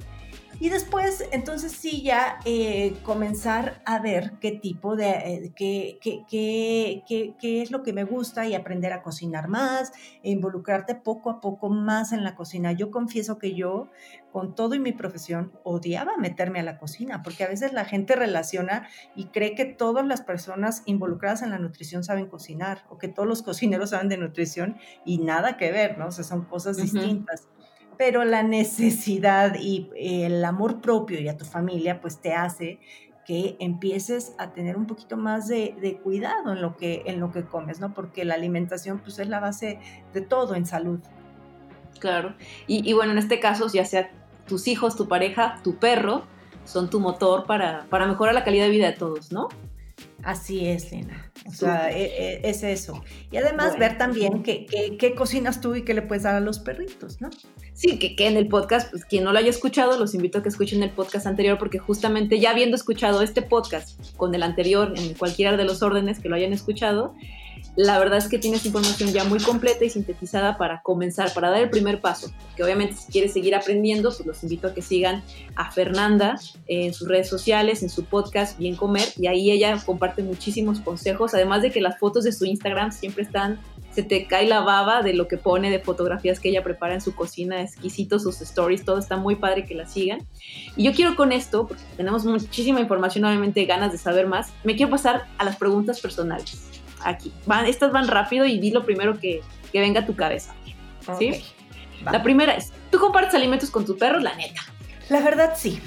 y 0.59 0.69
después, 0.69 1.23
entonces 1.31 1.71
sí, 1.71 2.01
ya 2.01 2.39
eh, 2.45 2.95
comenzar 3.03 3.81
a 3.85 3.99
ver 3.99 4.33
qué 4.39 4.51
tipo 4.51 4.95
de, 4.95 5.09
eh, 5.09 5.53
qué, 5.55 5.97
qué, 6.01 6.23
qué, 6.29 7.33
qué, 7.39 7.61
es 7.61 7.71
lo 7.71 7.83
que 7.83 7.93
me 7.93 8.03
gusta 8.03 8.47
y 8.47 8.53
aprender 8.53 8.93
a 8.93 9.01
cocinar 9.01 9.47
más, 9.47 9.91
e 10.21 10.31
involucrarte 10.31 10.95
poco 10.95 11.29
a 11.29 11.41
poco 11.41 11.69
más 11.69 12.11
en 12.11 12.23
la 12.23 12.35
cocina. 12.35 12.71
Yo 12.71 12.91
confieso 12.91 13.37
que 13.37 13.55
yo, 13.55 13.89
con 14.31 14.55
todo 14.55 14.75
y 14.75 14.79
mi 14.79 14.93
profesión, 14.93 15.51
odiaba 15.63 16.17
meterme 16.17 16.59
a 16.59 16.63
la 16.63 16.77
cocina, 16.77 17.23
porque 17.23 17.43
a 17.43 17.47
veces 17.47 17.73
la 17.73 17.85
gente 17.85 18.15
relaciona 18.15 18.87
y 19.15 19.25
cree 19.25 19.55
que 19.55 19.65
todas 19.65 20.05
las 20.05 20.21
personas 20.21 20.83
involucradas 20.85 21.41
en 21.41 21.49
la 21.49 21.59
nutrición 21.59 22.03
saben 22.03 22.27
cocinar, 22.27 22.85
o 22.89 22.97
que 22.97 23.07
todos 23.07 23.27
los 23.27 23.41
cocineros 23.43 23.89
saben 23.89 24.09
de 24.09 24.17
nutrición 24.17 24.77
y 25.03 25.17
nada 25.17 25.57
que 25.57 25.71
ver, 25.71 25.97
¿no? 25.97 26.07
O 26.07 26.11
sea, 26.11 26.23
son 26.23 26.45
cosas 26.45 26.77
distintas 26.77 27.47
pero 27.97 28.25
la 28.25 28.43
necesidad 28.43 29.55
y 29.59 29.89
el 29.95 30.43
amor 30.45 30.81
propio 30.81 31.19
y 31.19 31.27
a 31.27 31.37
tu 31.37 31.45
familia 31.45 32.01
pues 32.01 32.19
te 32.19 32.33
hace 32.33 32.79
que 33.25 33.55
empieces 33.59 34.33
a 34.37 34.51
tener 34.51 34.77
un 34.77 34.85
poquito 34.85 35.17
más 35.17 35.47
de, 35.47 35.99
cuidado 36.03 36.53
en 36.53 36.61
lo, 36.61 36.75
que, 36.75 37.03
en 37.05 37.19
lo 37.19 37.31
que 37.31 37.43
comes, 37.43 37.79
¿no? 37.79 37.93
Porque 37.93 38.25
la 38.25 38.35
alimentación 38.35 38.99
pues 38.99 39.19
es 39.19 39.29
la 39.29 39.39
base 39.39 39.79
de 40.13 40.21
todo 40.21 40.55
en 40.55 40.65
salud. 40.65 40.99
Claro, 41.99 42.35
y, 42.67 42.91
bueno, 42.91 43.13
en 43.13 43.17
este 43.17 43.39
caso, 43.39 43.67
ya 43.71 43.85
sea 43.85 44.11
tus 44.45 44.67
hijos, 44.67 44.97
tu 44.97 45.07
pareja, 45.07 45.61
tu 45.63 45.77
perro, 45.77 46.23
son 46.65 46.89
tu 46.89 46.99
motor 46.99 47.45
para, 47.45 47.85
para 47.89 48.07
mejorar 48.07 48.33
la 48.33 48.43
calidad 48.43 48.65
de 48.65 48.71
vida 48.71 48.87
de 48.87 48.97
todos, 48.97 49.31
¿no? 49.31 49.47
Así 50.23 50.67
es, 50.67 50.91
Lina. 50.91 51.31
O 51.45 51.51
sea, 51.51 51.91
e, 51.91 52.03
e, 52.03 52.49
es 52.49 52.63
eso. 52.63 53.03
Y 53.29 53.37
además 53.37 53.77
ver 53.77 53.97
también 53.97 54.41
qué, 54.41 54.65
qué, 54.65 55.15
cocinas 55.15 55.59
tú 55.59 55.75
y 55.75 55.83
qué 55.83 55.93
le 55.93 56.01
puedes 56.01 56.23
dar 56.23 56.35
a 56.35 56.39
los 56.39 56.59
perritos, 56.59 57.19
¿no? 57.19 57.29
Sí, 57.73 57.99
que, 57.99 58.15
que, 58.15 58.27
en 58.27 58.37
el 58.37 58.47
podcast, 58.47 58.89
pues 58.91 59.03
quien 59.03 59.25
no 59.25 59.33
lo 59.33 59.39
haya 59.39 59.49
escuchado, 59.49 59.99
los 59.99 60.15
invito 60.15 60.39
a 60.39 60.43
que 60.43 60.49
escuchen 60.49 60.81
el 60.81 60.91
podcast 60.91 61.27
anterior, 61.27 61.57
porque 61.57 61.77
justamente 61.77 62.39
ya 62.39 62.51
habiendo 62.51 62.75
escuchado 62.75 63.21
este 63.21 63.41
podcast 63.41 63.99
con 64.15 64.33
el 64.33 64.43
anterior, 64.43 64.93
en 64.95 65.13
cualquiera 65.13 65.57
de 65.57 65.65
los 65.65 65.83
órdenes 65.83 66.19
que 66.19 66.29
lo 66.29 66.35
hayan 66.35 66.53
escuchado, 66.53 67.15
la 67.75 67.97
verdad 67.97 68.19
es 68.19 68.27
que 68.27 68.37
tienes 68.37 68.65
información 68.65 69.11
ya 69.11 69.23
muy 69.23 69.39
completa 69.39 69.83
y 69.83 69.89
sintetizada 69.89 70.57
para 70.57 70.81
comenzar, 70.83 71.33
para 71.33 71.49
dar 71.49 71.61
el 71.61 71.69
primer 71.69 72.01
paso. 72.01 72.31
Que 72.55 72.63
obviamente 72.63 72.95
si 72.95 73.11
quieres 73.11 73.33
seguir 73.33 73.55
aprendiendo, 73.55 74.09
pues 74.09 74.25
los 74.25 74.43
invito 74.43 74.67
a 74.67 74.73
que 74.73 74.81
sigan 74.81 75.23
a 75.55 75.71
Fernanda 75.71 76.39
en 76.67 76.93
sus 76.93 77.07
redes 77.07 77.27
sociales, 77.27 77.81
en 77.81 77.89
su 77.89 78.05
podcast 78.05 78.59
Bien 78.59 78.75
Comer, 78.75 79.07
y 79.17 79.27
ahí 79.27 79.51
ella 79.51 79.75
comparte 79.83 80.21
muchísimos 80.21 80.81
consejos, 80.81 81.33
además 81.33 81.63
de 81.63 81.71
que 81.71 81.81
las 81.81 81.97
fotos 81.97 82.23
de 82.23 82.31
su 82.31 82.45
Instagram 82.45 82.91
siempre 82.91 83.23
están, 83.23 83.59
se 83.91 84.03
te 84.03 84.27
cae 84.27 84.47
la 84.47 84.61
baba 84.61 85.01
de 85.01 85.13
lo 85.13 85.27
que 85.27 85.37
pone, 85.37 85.71
de 85.71 85.79
fotografías 85.79 86.39
que 86.39 86.49
ella 86.49 86.63
prepara 86.63 86.93
en 86.93 87.01
su 87.01 87.15
cocina, 87.15 87.61
exquisitos 87.61 88.23
sus 88.23 88.39
stories, 88.41 88.85
todo 88.85 88.99
está 88.99 89.17
muy 89.17 89.35
padre 89.35 89.65
que 89.65 89.73
la 89.73 89.87
sigan. 89.87 90.19
Y 90.75 90.83
yo 90.83 90.93
quiero 90.93 91.15
con 91.15 91.31
esto, 91.31 91.67
porque 91.67 91.83
tenemos 91.97 92.23
muchísima 92.25 92.81
información, 92.81 93.25
obviamente 93.25 93.65
ganas 93.65 93.91
de 93.91 93.97
saber 93.97 94.27
más, 94.27 94.51
me 94.63 94.75
quiero 94.75 94.91
pasar 94.91 95.25
a 95.39 95.43
las 95.43 95.55
preguntas 95.55 95.99
personales 95.99 96.82
aquí. 97.03 97.31
Van, 97.45 97.65
estas 97.65 97.91
van 97.91 98.07
rápido 98.07 98.45
y 98.45 98.59
di 98.59 98.71
lo 98.71 98.85
primero 98.85 99.19
que, 99.19 99.41
venga 99.73 100.01
a 100.01 100.05
tu 100.05 100.15
cabeza. 100.15 100.53
¿Sí? 101.19 101.43
La 102.11 102.21
primera 102.21 102.53
es, 102.53 102.71
¿tú 102.91 102.99
compartes 102.99 103.33
alimentos 103.33 103.69
con 103.69 103.85
tu 103.85 103.97
perro? 103.97 104.19
La 104.19 104.35
neta. 104.35 104.61
La 105.09 105.21
verdad, 105.21 105.53
sí. 105.57 105.79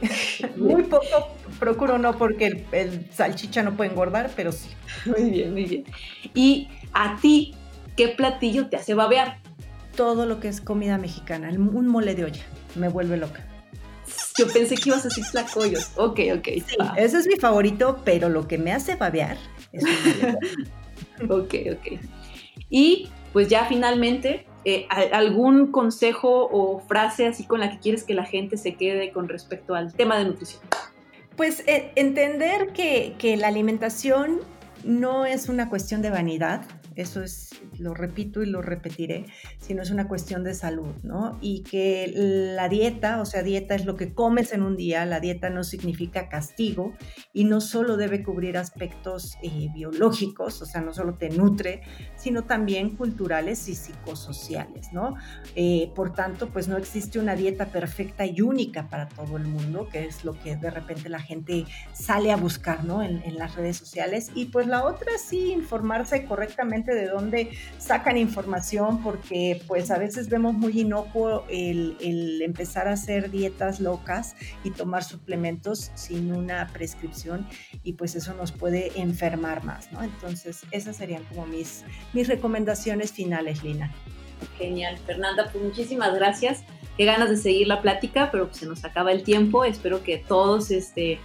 muy 0.56 0.82
poco, 0.84 1.30
procuro 1.58 1.98
no 1.98 2.16
porque 2.18 2.66
el, 2.72 3.08
salchicha 3.12 3.62
no 3.62 3.76
puede 3.76 3.90
engordar, 3.90 4.30
pero 4.34 4.52
sí. 4.52 4.68
Muy 5.06 5.30
bien, 5.30 5.52
muy 5.52 5.64
bien. 5.64 5.84
¿Y 6.34 6.68
a 6.92 7.16
ti 7.20 7.54
qué 7.96 8.08
platillo 8.08 8.68
te 8.68 8.76
hace 8.76 8.94
babear? 8.94 9.38
Todo 9.96 10.26
lo 10.26 10.40
que 10.40 10.48
es 10.48 10.60
comida 10.60 10.98
mexicana, 10.98 11.48
un 11.50 11.86
mole 11.86 12.14
de 12.14 12.24
olla, 12.24 12.42
me 12.74 12.88
vuelve 12.88 13.16
loca. 13.16 13.46
Yo 14.36 14.48
pensé 14.48 14.74
que 14.74 14.88
ibas 14.88 15.04
a 15.04 15.08
decir 15.08 15.24
tlacoyos. 15.30 15.92
Ok, 15.96 16.20
ok. 16.36 16.44
Sí, 16.66 16.76
ese 16.96 17.18
es 17.18 17.26
mi 17.26 17.36
favorito, 17.36 18.00
pero 18.04 18.28
lo 18.28 18.48
que 18.48 18.58
me 18.58 18.72
hace 18.72 18.96
babear 18.96 19.36
ok, 21.28 21.54
ok. 21.72 22.00
Y 22.70 23.08
pues 23.32 23.48
ya 23.48 23.66
finalmente, 23.66 24.46
eh, 24.64 24.86
¿algún 24.88 25.72
consejo 25.72 26.48
o 26.50 26.80
frase 26.80 27.26
así 27.26 27.44
con 27.44 27.60
la 27.60 27.70
que 27.70 27.78
quieres 27.78 28.04
que 28.04 28.14
la 28.14 28.24
gente 28.24 28.56
se 28.56 28.74
quede 28.74 29.12
con 29.12 29.28
respecto 29.28 29.74
al 29.74 29.92
tema 29.92 30.18
de 30.18 30.26
nutrición? 30.26 30.62
Pues 31.36 31.64
eh, 31.66 31.92
entender 31.96 32.68
que, 32.72 33.14
que 33.18 33.36
la 33.36 33.48
alimentación 33.48 34.40
no 34.84 35.26
es 35.26 35.48
una 35.48 35.68
cuestión 35.68 36.02
de 36.02 36.10
vanidad, 36.10 36.62
eso 36.96 37.22
es, 37.22 37.50
lo 37.78 37.94
repito 37.94 38.42
y 38.42 38.46
lo 38.46 38.62
repetiré, 38.62 39.26
sino 39.58 39.82
es 39.82 39.90
una 39.90 40.08
cuestión 40.08 40.44
de 40.44 40.54
salud, 40.54 40.94
¿no? 41.02 41.38
Y 41.40 41.62
que 41.62 42.12
la 42.56 42.68
dieta, 42.68 43.20
o 43.20 43.26
sea, 43.26 43.42
dieta 43.42 43.74
es 43.74 43.84
lo 43.84 43.96
que 43.96 44.14
comes 44.14 44.52
en 44.52 44.62
un 44.62 44.76
día, 44.76 45.04
la 45.06 45.20
dieta 45.20 45.50
no 45.50 45.64
significa 45.64 46.28
castigo 46.28 46.94
y 47.32 47.44
no 47.44 47.60
solo 47.60 47.96
debe 47.96 48.22
cubrir 48.22 48.56
aspectos 48.56 49.36
eh, 49.42 49.68
biológicos, 49.74 50.62
o 50.62 50.66
sea, 50.66 50.80
no 50.80 50.92
solo 50.92 51.14
te 51.14 51.30
nutre, 51.30 51.82
sino 52.16 52.44
también 52.44 52.96
culturales 52.96 53.68
y 53.68 53.74
psicosociales, 53.74 54.92
¿no? 54.92 55.14
Eh, 55.56 55.90
por 55.94 56.14
tanto, 56.14 56.48
pues 56.48 56.68
no 56.68 56.76
existe 56.76 57.18
una 57.18 57.34
dieta 57.34 57.66
perfecta 57.66 58.26
y 58.26 58.40
única 58.40 58.88
para 58.88 59.08
todo 59.08 59.36
el 59.36 59.44
mundo, 59.44 59.88
que 59.90 60.04
es 60.04 60.24
lo 60.24 60.38
que 60.38 60.56
de 60.56 60.70
repente 60.70 61.08
la 61.08 61.20
gente 61.20 61.64
sale 61.92 62.32
a 62.32 62.36
buscar, 62.36 62.84
¿no? 62.84 63.02
En, 63.02 63.22
en 63.24 63.36
las 63.36 63.56
redes 63.56 63.76
sociales. 63.76 64.30
Y 64.34 64.46
pues 64.46 64.66
la 64.66 64.84
otra 64.84 65.12
sí, 65.18 65.52
informarse 65.52 66.24
correctamente 66.24 66.83
de 66.92 67.06
dónde 67.06 67.50
sacan 67.78 68.16
información, 68.16 69.02
porque 69.02 69.62
pues 69.66 69.90
a 69.90 69.98
veces 69.98 70.28
vemos 70.28 70.54
muy 70.54 70.80
inocuo 70.80 71.44
el, 71.48 71.96
el 72.00 72.42
empezar 72.42 72.88
a 72.88 72.92
hacer 72.92 73.30
dietas 73.30 73.80
locas 73.80 74.36
y 74.64 74.70
tomar 74.70 75.04
suplementos 75.04 75.90
sin 75.94 76.34
una 76.34 76.66
prescripción 76.72 77.46
y 77.82 77.94
pues 77.94 78.14
eso 78.16 78.34
nos 78.34 78.52
puede 78.52 78.92
enfermar 79.00 79.64
más, 79.64 79.90
¿no? 79.92 80.02
Entonces 80.02 80.62
esas 80.70 80.96
serían 80.96 81.24
como 81.24 81.46
mis, 81.46 81.84
mis 82.12 82.28
recomendaciones 82.28 83.12
finales, 83.12 83.62
Lina. 83.62 83.92
Genial, 84.58 84.98
Fernanda, 84.98 85.48
pues 85.52 85.64
muchísimas 85.64 86.14
gracias. 86.14 86.64
Qué 86.96 87.04
ganas 87.04 87.30
de 87.30 87.36
seguir 87.36 87.66
la 87.66 87.82
plática, 87.82 88.30
pero 88.30 88.46
pues 88.46 88.58
se 88.58 88.66
nos 88.66 88.84
acaba 88.84 89.12
el 89.12 89.22
tiempo. 89.22 89.64
Espero 89.64 90.02
que 90.02 90.18
todos 90.18 90.70
este, 90.70 91.18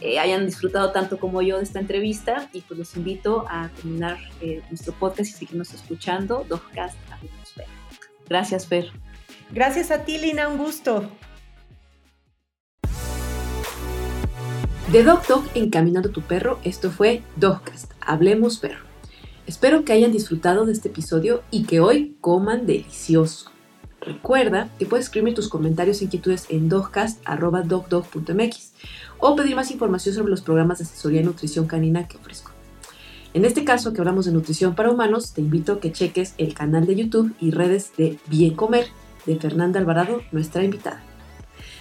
eh, 0.00 0.18
hayan 0.18 0.46
disfrutado 0.46 0.92
tanto 0.92 1.18
como 1.18 1.40
yo 1.40 1.56
de 1.56 1.64
esta 1.64 1.80
entrevista 1.80 2.48
y 2.52 2.60
pues 2.60 2.78
los 2.78 2.96
invito 2.96 3.46
a 3.48 3.70
terminar 3.70 4.18
eh, 4.40 4.62
nuestro 4.68 4.92
podcast 4.92 5.30
y 5.30 5.32
seguirnos 5.32 5.72
escuchando. 5.72 6.44
Dogcast, 6.48 6.96
Fer. 7.54 7.66
Gracias, 8.28 8.66
Fer. 8.66 8.90
Gracias 9.50 9.90
a 9.90 10.04
ti, 10.04 10.18
Lina, 10.18 10.48
un 10.48 10.58
gusto. 10.58 11.08
De 14.92 15.02
Dog 15.02 15.26
Dog 15.26 15.44
Encaminando 15.54 16.10
tu 16.10 16.22
Perro, 16.22 16.60
esto 16.62 16.90
fue 16.92 17.22
Dogcast, 17.34 17.92
Hablemos 18.00 18.58
Perro. 18.58 18.84
Espero 19.46 19.84
que 19.84 19.92
hayan 19.92 20.12
disfrutado 20.12 20.64
de 20.66 20.72
este 20.72 20.88
episodio 20.88 21.42
y 21.50 21.64
que 21.64 21.80
hoy 21.80 22.16
coman 22.20 22.66
delicioso. 22.66 23.50
Recuerda 24.06 24.70
que 24.78 24.86
puedes 24.86 25.06
escribir 25.06 25.34
tus 25.34 25.48
comentarios 25.48 26.00
e 26.00 26.04
inquietudes 26.04 26.46
en 26.48 26.68
dogcast.dogdog.mx 26.68 28.72
o 29.18 29.34
pedir 29.34 29.56
más 29.56 29.72
información 29.72 30.14
sobre 30.14 30.30
los 30.30 30.42
programas 30.42 30.78
de 30.78 30.84
asesoría 30.84 31.22
y 31.22 31.24
nutrición 31.24 31.66
canina 31.66 32.06
que 32.06 32.16
ofrezco. 32.16 32.52
En 33.34 33.44
este 33.44 33.64
caso, 33.64 33.92
que 33.92 34.00
hablamos 34.00 34.26
de 34.26 34.32
nutrición 34.32 34.76
para 34.76 34.92
humanos, 34.92 35.32
te 35.32 35.40
invito 35.40 35.72
a 35.72 35.80
que 35.80 35.90
cheques 35.90 36.34
el 36.38 36.54
canal 36.54 36.86
de 36.86 36.94
YouTube 36.94 37.34
y 37.40 37.50
redes 37.50 37.96
de 37.96 38.20
Bien 38.28 38.54
Comer 38.54 38.86
de 39.26 39.34
Fernanda 39.36 39.80
Alvarado, 39.80 40.22
nuestra 40.30 40.62
invitada. 40.62 41.02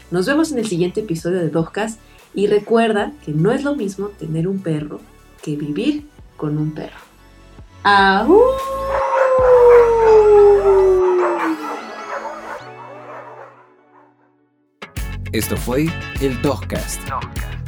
Nos 0.10 0.26
vemos 0.26 0.52
en 0.52 0.58
el 0.58 0.68
siguiente 0.68 1.02
episodio 1.02 1.38
de 1.38 1.50
Dogcast 1.50 2.00
y 2.34 2.48
recuerda 2.48 3.14
que 3.24 3.34
no 3.34 3.52
es 3.52 3.64
lo 3.64 3.76
mismo 3.76 4.08
tener 4.08 4.48
un 4.48 4.58
perro 4.60 5.00
que 5.44 5.56
vivir 5.56 6.08
con 6.38 6.58
un 6.58 6.74
perro. 6.74 6.98
¡Aú! 7.84 8.40
Esto 15.36 15.58
fue 15.58 15.88
el 16.21 16.41
Dogcast 16.41 17.02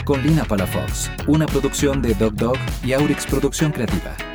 con 0.05 0.23
Lina 0.23 0.45
Palafox, 0.45 1.11
una 1.27 1.45
producción 1.45 2.01
de 2.01 2.13
Dog 2.13 2.33
Dog 2.35 2.55
y 2.81 2.93
Aurix 2.93 3.25
Producción 3.25 3.73
Creativa. 3.73 4.26